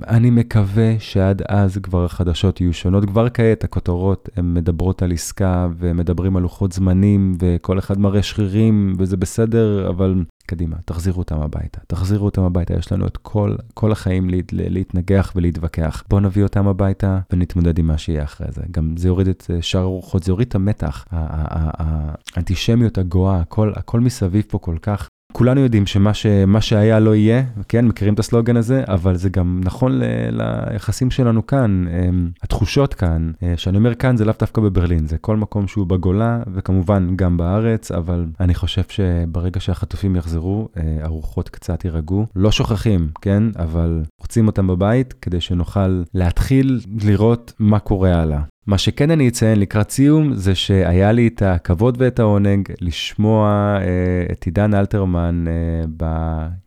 אני 0.08 0.30
מקווה 0.30 0.94
שעד 0.98 1.42
אז 1.48 1.78
כבר 1.82 2.04
החדשות 2.04 2.60
יהיו 2.60 2.72
שונות. 2.72 3.04
כבר 3.04 3.28
כעת 3.28 3.64
הכותרות 3.64 4.28
הן 4.36 4.54
מדברות 4.54 5.02
על 5.02 5.12
עסקה 5.12 5.68
ומדברים 5.78 6.36
על 6.36 6.42
לוחות 6.42 6.72
זמנים 6.72 7.36
וכל 7.40 7.78
אחד 7.78 7.98
מראה 7.98 8.22
שרירים 8.22 8.94
וזה 8.98 9.16
בסדר, 9.16 9.88
אבל 9.88 10.24
קדימה, 10.46 10.76
תחזירו 10.84 11.18
אותם 11.18 11.40
הביתה. 11.40 11.80
תחזירו 11.86 12.24
אותם 12.24 12.42
הביתה, 12.42 12.74
יש 12.74 12.92
לנו 12.92 13.06
את 13.06 13.16
כל, 13.16 13.54
כל 13.74 13.92
החיים 13.92 14.30
להת, 14.30 14.52
להתנגח 14.52 15.32
ולהתווכח. 15.36 16.02
בואו 16.08 16.20
נביא 16.20 16.42
אותם 16.42 16.66
הביתה 16.66 17.18
ונתמודד 17.32 17.78
עם 17.78 17.86
מה 17.86 17.98
שיהיה 17.98 18.24
אחרי 18.24 18.46
זה. 18.50 18.62
גם 18.70 18.96
זה 18.96 19.08
יוריד 19.08 19.28
את 19.28 19.50
שאר 19.60 19.80
הרוחות, 19.80 20.22
זה 20.22 20.32
יוריד 20.32 20.48
את 20.48 20.54
המתח. 20.54 21.04
האנטישמיות 21.10 22.98
הגואה, 22.98 23.40
הכל, 23.40 23.72
הכל 23.76 24.00
מסביב 24.00 24.44
פה 24.48 24.58
כל 24.58 24.76
כך 24.82 25.08
כולנו 25.32 25.60
יודעים 25.60 25.86
שמה 25.86 26.14
ש, 26.14 26.26
שהיה 26.60 27.00
לא 27.00 27.14
יהיה, 27.14 27.42
כן, 27.68 27.84
מכירים 27.84 28.14
את 28.14 28.18
הסלוגן 28.18 28.56
הזה, 28.56 28.82
אבל 28.88 29.16
זה 29.16 29.28
גם 29.28 29.60
נכון 29.64 29.98
ל, 29.98 30.04
ליחסים 30.30 31.10
שלנו 31.10 31.46
כאן, 31.46 31.84
אמ, 31.88 32.30
התחושות 32.42 32.94
כאן, 32.94 33.32
אה, 33.42 33.54
שאני 33.56 33.76
אומר 33.76 33.94
כאן 33.94 34.16
זה 34.16 34.24
לאו 34.24 34.34
דווקא 34.40 34.60
בברלין, 34.60 35.06
זה 35.06 35.18
כל 35.18 35.36
מקום 35.36 35.68
שהוא 35.68 35.86
בגולה, 35.86 36.42
וכמובן 36.54 37.16
גם 37.16 37.36
בארץ, 37.36 37.90
אבל 37.90 38.26
אני 38.40 38.54
חושב 38.54 38.82
שברגע 38.88 39.60
שהחטופים 39.60 40.16
יחזרו, 40.16 40.68
אה, 40.76 40.82
הרוחות 41.02 41.48
קצת 41.48 41.84
יירגעו. 41.84 42.26
לא 42.36 42.52
שוכחים, 42.52 43.08
כן, 43.20 43.42
אבל 43.58 44.02
רוצים 44.20 44.46
אותם 44.46 44.66
בבית 44.66 45.12
כדי 45.12 45.40
שנוכל 45.40 46.02
להתחיל 46.14 46.80
לראות 47.04 47.52
מה 47.58 47.78
קורה 47.78 48.22
הלאה. 48.22 48.51
מה 48.66 48.78
שכן 48.78 49.10
אני 49.10 49.28
אציין 49.28 49.60
לקראת 49.60 49.90
סיום, 49.90 50.34
זה 50.34 50.54
שהיה 50.54 51.12
לי 51.12 51.28
את 51.28 51.42
הכבוד 51.42 51.96
ואת 52.00 52.18
העונג 52.18 52.68
לשמוע 52.80 53.76
אה, 53.80 54.32
את 54.32 54.44
עידן 54.44 54.74
אלתרמן 54.74 55.44
אה, 55.48 55.84
ב... 55.96 56.04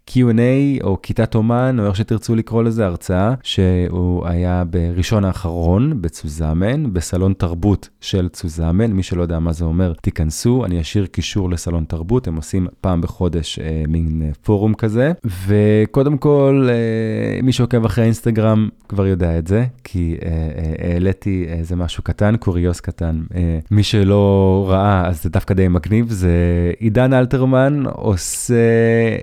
Q&A 0.10 0.84
או 0.84 0.98
כיתת 1.02 1.36
אומן 1.36 1.78
או 1.80 1.86
איך 1.86 1.96
שתרצו 1.96 2.36
לקרוא 2.36 2.64
לזה 2.64 2.86
הרצאה 2.86 3.34
שהוא 3.44 4.28
היה 4.28 4.64
בראשון 4.70 5.26
האחרון 5.26 6.02
בצוזמן 6.02 6.94
בסלון 6.94 7.34
תרבות 7.34 7.90
של 8.02 8.30
צוזמן 8.30 8.92
מי 8.92 9.04
שלא 9.04 9.22
יודע 9.22 9.40
מה 9.40 9.54
זה 9.54 9.66
אומר 9.66 9.94
תיכנסו. 10.02 10.66
אני 10.66 10.82
אשאיר 10.82 11.06
קישור 11.06 11.50
לסלון 11.50 11.86
תרבות 11.88 12.28
הם 12.28 12.36
עושים 12.36 12.68
פעם 12.82 13.02
בחודש 13.02 13.60
אה, 13.60 13.84
מין 13.88 14.22
אה, 14.26 14.30
פורום 14.44 14.74
כזה. 14.74 15.12
וקודם 15.48 16.18
כל 16.18 16.68
אה, 16.70 17.42
מי 17.42 17.52
שעוקב 17.52 17.86
אחרי 17.86 18.04
אינסטגרם 18.04 18.70
כבר 18.90 19.08
יודע 19.08 19.38
את 19.38 19.48
זה 19.48 19.66
כי 19.84 20.16
אה, 20.26 20.30
אה, 20.30 20.94
העליתי 20.94 21.46
איזה 21.48 21.76
משהו 21.76 22.04
קטן 22.04 22.38
קוריוס 22.38 22.80
קטן. 22.80 23.22
אה, 23.36 23.60
מי 23.72 23.84
שלא 23.84 24.66
ראה 24.70 25.08
אז 25.08 25.24
זה 25.24 25.30
דווקא 25.30 25.54
די 25.54 25.68
מגניב. 25.68 26.10
זה 26.10 26.32
עידן 26.80 27.14
אלתרמן 27.14 27.84
עושה. 27.86 28.56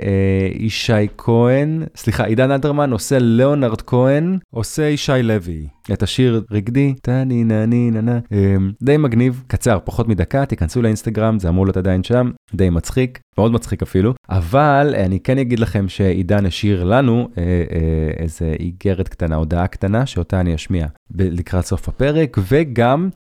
אה, 0.02 0.48
ישי 0.72 1.08
כהן, 1.18 1.82
סליחה, 1.96 2.24
עידן 2.24 2.50
אלתרמן 2.50 2.92
עושה 2.92 3.18
ליאונרד 3.18 3.82
כהן, 3.82 4.38
עושה 4.50 4.82
ישי 4.82 5.22
לוי. 5.22 5.66
את 5.92 6.02
השיר 6.02 6.44
רגדי, 6.50 6.94
טני 7.02 7.44
נני 7.44 7.90
ננה, 7.90 8.18
אמ, 8.32 8.72
די 8.82 8.96
מגניב, 8.96 9.44
קצר, 9.46 9.78
פחות 9.84 10.08
מדקה, 10.08 10.46
תיכנסו 10.46 10.82
לאינסטגרם, 10.82 11.38
זה 11.38 11.48
אמור 11.48 11.66
להיות 11.66 11.76
עדיין 11.76 12.02
שם, 12.02 12.30
די 12.54 12.70
מצחיק, 12.70 13.20
מאוד 13.38 13.52
מצחיק 13.52 13.82
אפילו, 13.82 14.14
אבל 14.30 14.94
אני 14.98 15.20
כן 15.20 15.38
אגיד 15.38 15.58
לכם 15.58 15.88
שעידן 15.88 16.46
השאיר 16.46 16.84
לנו 16.84 17.28
אה, 17.38 17.42
אה, 17.42 18.10
איזה 18.18 18.54
איגרת 18.60 19.08
קטנה, 19.08 19.36
הודעה 19.36 19.66
קטנה, 19.66 20.06
שאותה 20.06 20.40
אני 20.40 20.54
אשמיע 20.54 20.86
לקראת 21.10 21.66
סוף 21.66 21.88
הפרק, 21.88 22.38
וגם 22.48 23.04
אה, 23.04 23.21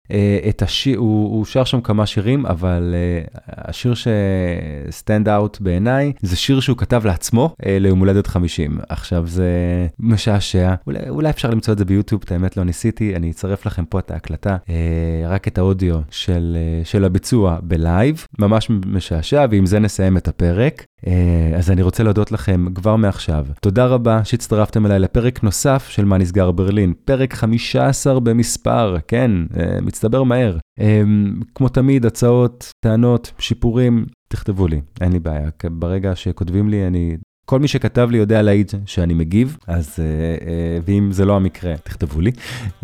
את 0.50 0.62
השיר, 0.62 1.00
הוא, 1.00 1.36
הוא 1.36 1.46
שר 1.46 1.64
שם 1.64 1.82
כמה 1.82 2.06
שירים, 2.06 2.46
אבל 2.46 2.96
אה, 2.96 3.40
השיר 3.48 3.94
ש 3.94 4.32
stand 4.32 5.30
out 5.30 5.62
בעיניי, 5.62 6.14
זה 6.22 6.36
שיר 6.36 6.60
שהוא 6.60 6.78
כתב 6.78 7.06
לעצמו 7.06 7.56
אה, 7.62 7.66
ליום 7.68 8.00
הולדת 8.00 8.28
50. 8.28 8.78
עכשיו 8.90 9.28
זה 9.28 9.52
משעשע, 10.00 10.74
אולי, 10.88 11.00
אולי 11.10 11.30
אפשר 11.30 11.50
למצוא 11.50 11.74
את 11.74 11.78
זה 11.78 11.86
ביוטיוב, 11.86 12.22
את 12.26 12.32
האמת 12.32 12.58
לא 12.58 12.64
ניסיתי, 12.64 13.16
אני 13.16 13.32
אצרף 13.32 13.66
לכם 13.66 13.86
פה 13.86 14.00
את 14.00 14.12
ההקלטה, 14.12 14.58
אה, 14.66 14.70
רק 15.28 15.48
את 15.48 15.58
האודיו 15.58 16.00
של, 16.10 16.58
אה, 16.84 16.88
של 16.88 17.06
הביצוע 17.06 17.58
בלייב, 17.64 18.26
ממש 18.40 18.70
משעשע, 18.86 19.46
ועם 19.52 19.66
זה 19.66 19.80
נסיים 19.80 20.18
את 20.18 20.28
הפרק. 20.28 20.86
אה, 21.08 21.58
אז 21.58 21.72
אני 21.72 21.82
רוצה 21.82 22.04
להודות 22.04 22.32
לכם 22.32 22.66
כבר 22.76 22.96
מעכשיו. 22.96 23.46
תודה 23.62 23.86
רבה 23.86 24.26
שהצטרפתם 24.26 24.86
אליי 24.86 25.00
לפרק 25.00 25.44
נוסף 25.44 25.88
של 25.90 26.06
מה 26.06 26.18
נסגר 26.18 26.52
ברלין, 26.52 26.94
פרק 27.06 27.34
15 27.34 28.20
במספר, 28.20 28.98
כן, 29.08 29.32
אה, 29.58 29.82
מצטבר 29.82 30.24
מהר. 30.24 30.58
אה, 30.80 31.02
כמו 31.56 31.70
תמיד, 31.70 32.06
הצעות, 32.06 32.72
טענות, 32.84 33.32
שיפורים, 33.40 34.06
תכתבו 34.28 34.68
לי, 34.68 34.82
אין 35.02 35.12
לי 35.12 35.20
בעיה. 35.20 35.50
ברגע 35.72 36.16
שכותבים 36.16 36.70
לי, 36.70 36.88
אני 36.88 37.18
כל 37.46 37.60
מי 37.60 37.68
שכתב 37.68 38.08
לי 38.12 38.18
יודע 38.18 38.42
להעיד 38.42 38.72
שאני 38.86 39.14
מגיב, 39.14 39.58
אז, 39.68 39.96
אה, 40.00 40.06
אה, 40.06 40.80
ואם 40.86 41.12
זה 41.12 41.26
לא 41.26 41.36
המקרה, 41.36 41.74
תכתבו 41.84 42.22
לי, 42.22 42.32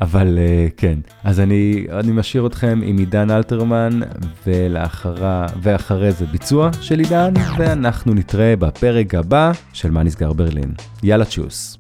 אבל 0.02 0.40
אה, 0.40 0.68
כן. 0.78 1.00
אז 1.24 1.40
אני, 1.40 1.86
אני 2.00 2.12
משאיר 2.12 2.48
אתכם 2.48 2.80
עם 2.84 2.98
עידן 2.98 3.32
אלתרמן, 3.32 4.00
ולאחרה, 4.48 5.46
ואחרי 5.62 6.12
זה 6.12 6.26
ביצוע 6.26 6.70
של 6.82 7.00
עידן, 7.00 7.34
ואנחנו 7.58 8.14
נתראה 8.14 8.56
בפרק 8.56 9.16
הבא 9.16 9.52
של 9.74 9.92
מה 9.92 10.04
נסגר 10.04 10.34
ברלין. 10.34 10.74
יאללה 11.04 11.26
צ'וס. 11.26 11.78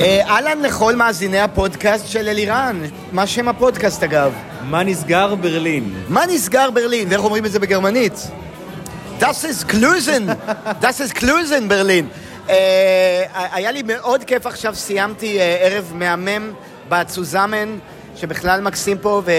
אהלן 0.00 0.62
לכל 0.62 0.96
מאזיני 0.96 1.38
הפודקאסט 1.40 2.08
של 2.08 2.28
אלירן, 2.28 2.80
מה 3.12 3.26
שם 3.26 3.48
הפודקאסט 3.48 4.02
אגב? 4.02 4.32
מה 4.70 4.84
נסגר 4.84 5.34
ברלין? 5.34 5.94
מה 6.08 6.20
נסגר 6.28 6.70
ברלין? 6.70 7.08
ואיך 7.08 7.20
אומרים 7.20 7.44
את 7.44 7.52
זה 7.52 7.58
בגרמנית? 7.58 8.30
Das 9.20 9.42
ist 9.42 9.68
Klösen, 9.68 10.30
das 10.80 11.00
ist 11.00 11.14
Klösen 11.14 11.68
ברלין. 11.68 12.08
Uh, 12.46 12.50
היה 13.52 13.72
לי 13.72 13.82
מאוד 13.82 14.24
כיף 14.24 14.46
עכשיו, 14.46 14.74
סיימתי 14.74 15.38
uh, 15.38 15.42
ערב 15.64 15.92
מהמם 15.94 16.52
בצוזמן, 16.88 17.78
שבכלל 18.16 18.60
מקסים 18.60 18.98
פה, 18.98 19.22
ו... 19.24 19.30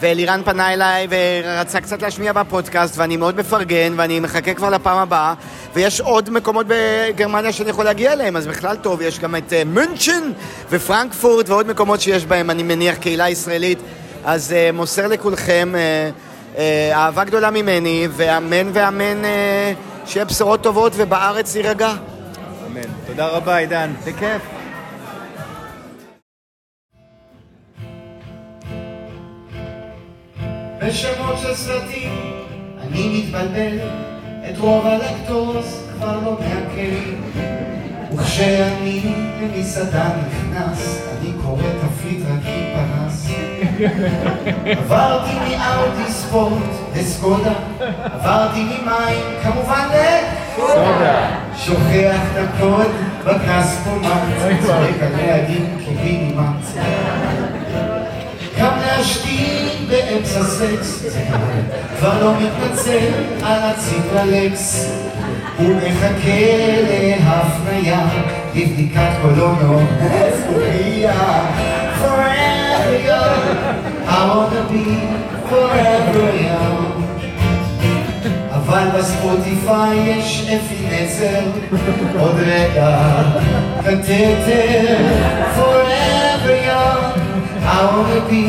ואלירן 0.00 0.40
פנה 0.44 0.72
אליי 0.72 1.06
ורצה 1.10 1.80
קצת 1.80 2.02
להשמיע 2.02 2.32
בפודקאסט, 2.32 2.98
ואני 2.98 3.16
מאוד 3.16 3.36
מפרגן, 3.36 3.92
ואני 3.96 4.20
מחכה 4.20 4.54
כבר 4.54 4.70
לפעם 4.70 4.98
הבאה, 4.98 5.34
ויש 5.74 6.00
עוד 6.00 6.30
מקומות 6.30 6.66
בגרמניה 6.68 7.52
שאני 7.52 7.70
יכול 7.70 7.84
להגיע 7.84 8.12
אליהם, 8.12 8.36
אז 8.36 8.46
בכלל 8.46 8.76
טוב, 8.76 9.02
יש 9.02 9.18
גם 9.18 9.36
את 9.36 9.50
uh, 9.52 9.54
מונצ'ן 9.66 10.22
ופרנקפורט 10.70 11.48
ועוד 11.48 11.66
מקומות 11.66 12.00
שיש 12.00 12.26
בהם, 12.26 12.50
אני 12.50 12.62
מניח, 12.62 12.96
קהילה 12.96 13.28
ישראלית. 13.28 13.78
אז 14.24 14.50
uh, 14.50 14.72
מוסר 14.72 15.06
לכולכם 15.06 15.74
uh, 15.74 16.29
uh, 16.54 16.58
אהבה 16.92 17.24
גדולה 17.24 17.50
ממני, 17.50 18.08
ואמן 18.10 18.70
ואמן 18.72 19.24
uh, 19.24 20.08
שיהיה 20.08 20.24
בשורות 20.24 20.62
טובות 20.62 20.92
ובארץ 20.96 21.56
יירגע. 21.56 21.92
אמן. 22.66 22.80
תודה 23.06 23.26
רבה, 23.26 23.56
עידן. 23.56 23.92
בכיף. 24.06 24.42
בשמות 30.82 31.38
של 31.42 31.54
סרטים 31.54 32.40
אני 32.82 33.18
מתבלבל, 33.18 33.78
את 34.50 34.58
רוב 34.58 34.86
הלקטוז 34.86 35.86
כבר 35.96 36.18
לא 36.24 36.38
מעכל. 36.40 37.40
וכשאני 38.14 39.02
למסעדה 39.40 40.10
נכנס, 40.26 41.02
אני 41.18 41.32
קורא 41.42 41.62
תפריט 41.62 42.24
פנס. 42.26 42.69
עברתי 44.66 45.30
מאאודי 45.34 46.12
ספורט 46.12 46.62
לסקודה, 46.96 47.52
עברתי 48.04 48.62
ממים 48.62 49.24
כמובן 49.42 49.88
לסקודה. 49.88 51.30
שוכח 51.56 52.20
את 52.32 52.38
הקוד 52.38 52.90
בכספומט, 53.24 54.06
צועק 54.66 55.02
על 55.02 55.16
נהגים 55.16 55.78
קיבינימט. 55.84 56.64
גם 58.58 58.72
להשתין 58.86 59.68
באמצע 59.88 60.44
סקס, 60.44 61.06
כבר 61.98 62.24
לא 62.24 62.32
מתנצל 62.40 63.08
על 63.42 63.60
הציפרלקס. 63.62 64.90
הוא 65.58 65.76
מחכה 65.76 66.50
להפניה, 66.88 68.00
לבדיקת 68.54 69.10
קולונוסקופיה. 69.22 71.12
Forever 72.02 72.39
young, 73.08 73.42
I 74.06 74.20
wanna 74.28 74.62
be 74.72 74.84
forever 75.48 76.28
young. 76.48 77.10
אבל 78.54 78.88
בספוטיפיי 78.98 79.98
יש 79.98 80.48
אפי 80.48 80.86
נצר, 80.86 81.40
עוד 82.20 82.36
רגע 82.46 82.98
קטטר. 83.80 84.96
Forever 85.56 86.56
young, 86.68 87.20
I 87.64 87.78
wanna 87.90 88.20
be 88.30 88.44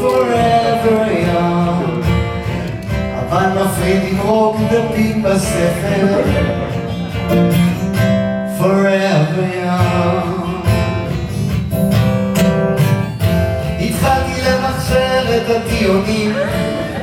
forever 0.00 0.98
young. 1.28 2.06
אבל 3.20 3.46
מפריד 3.62 4.02
למרוק 4.12 4.56
דפים 4.70 5.22
בספר. 5.22 6.06
Forever 8.60 9.46
young. 9.64 10.55
את 15.46 15.50
הדיונים, 15.50 16.32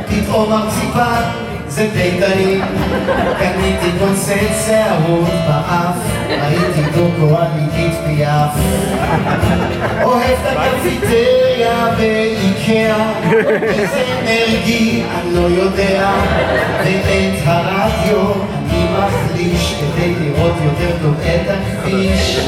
פתאום 0.08 0.50
מרציפן 0.50 1.22
זה 1.68 1.88
די 1.94 2.12
טעים. 2.20 2.62
קניתי 3.40 4.00
קונצנט 4.00 4.52
שערות 4.66 5.32
באף, 5.48 5.96
ראיתי 6.30 6.82
דוקו 6.96 7.38
על 7.38 7.48
עידית. 7.60 7.94
אוהב 10.04 10.38
את 10.52 10.58
הקפיטריה 10.58 11.88
באיקאה, 11.98 13.12
איזה 13.64 14.04
אנרגי 14.20 15.04
אני 15.16 15.36
לא 15.36 15.64
יודע, 15.64 16.12
ואת 16.86 17.40
הרדיו 17.46 18.34
אני 18.70 18.86
מחליש 18.94 19.74
כדי 19.80 20.14
לראות 20.20 20.54
יותר 20.64 20.98
טוב 21.02 21.16
את 21.22 21.50
הכביש. 21.50 22.40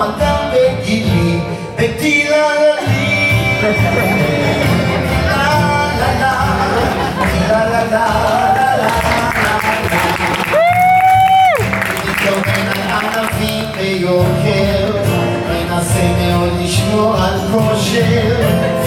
כמו 0.00 0.08
אתה 0.16 0.50
בגילי, 0.52 1.38
בטילה 1.76 2.46
ללי. 2.54 3.00
ביוקר, 13.76 14.92
מנסה 15.48 16.12
מאוד 16.18 16.52
לשמור 16.60 17.16
על 17.16 17.38
כושר 17.52 18.79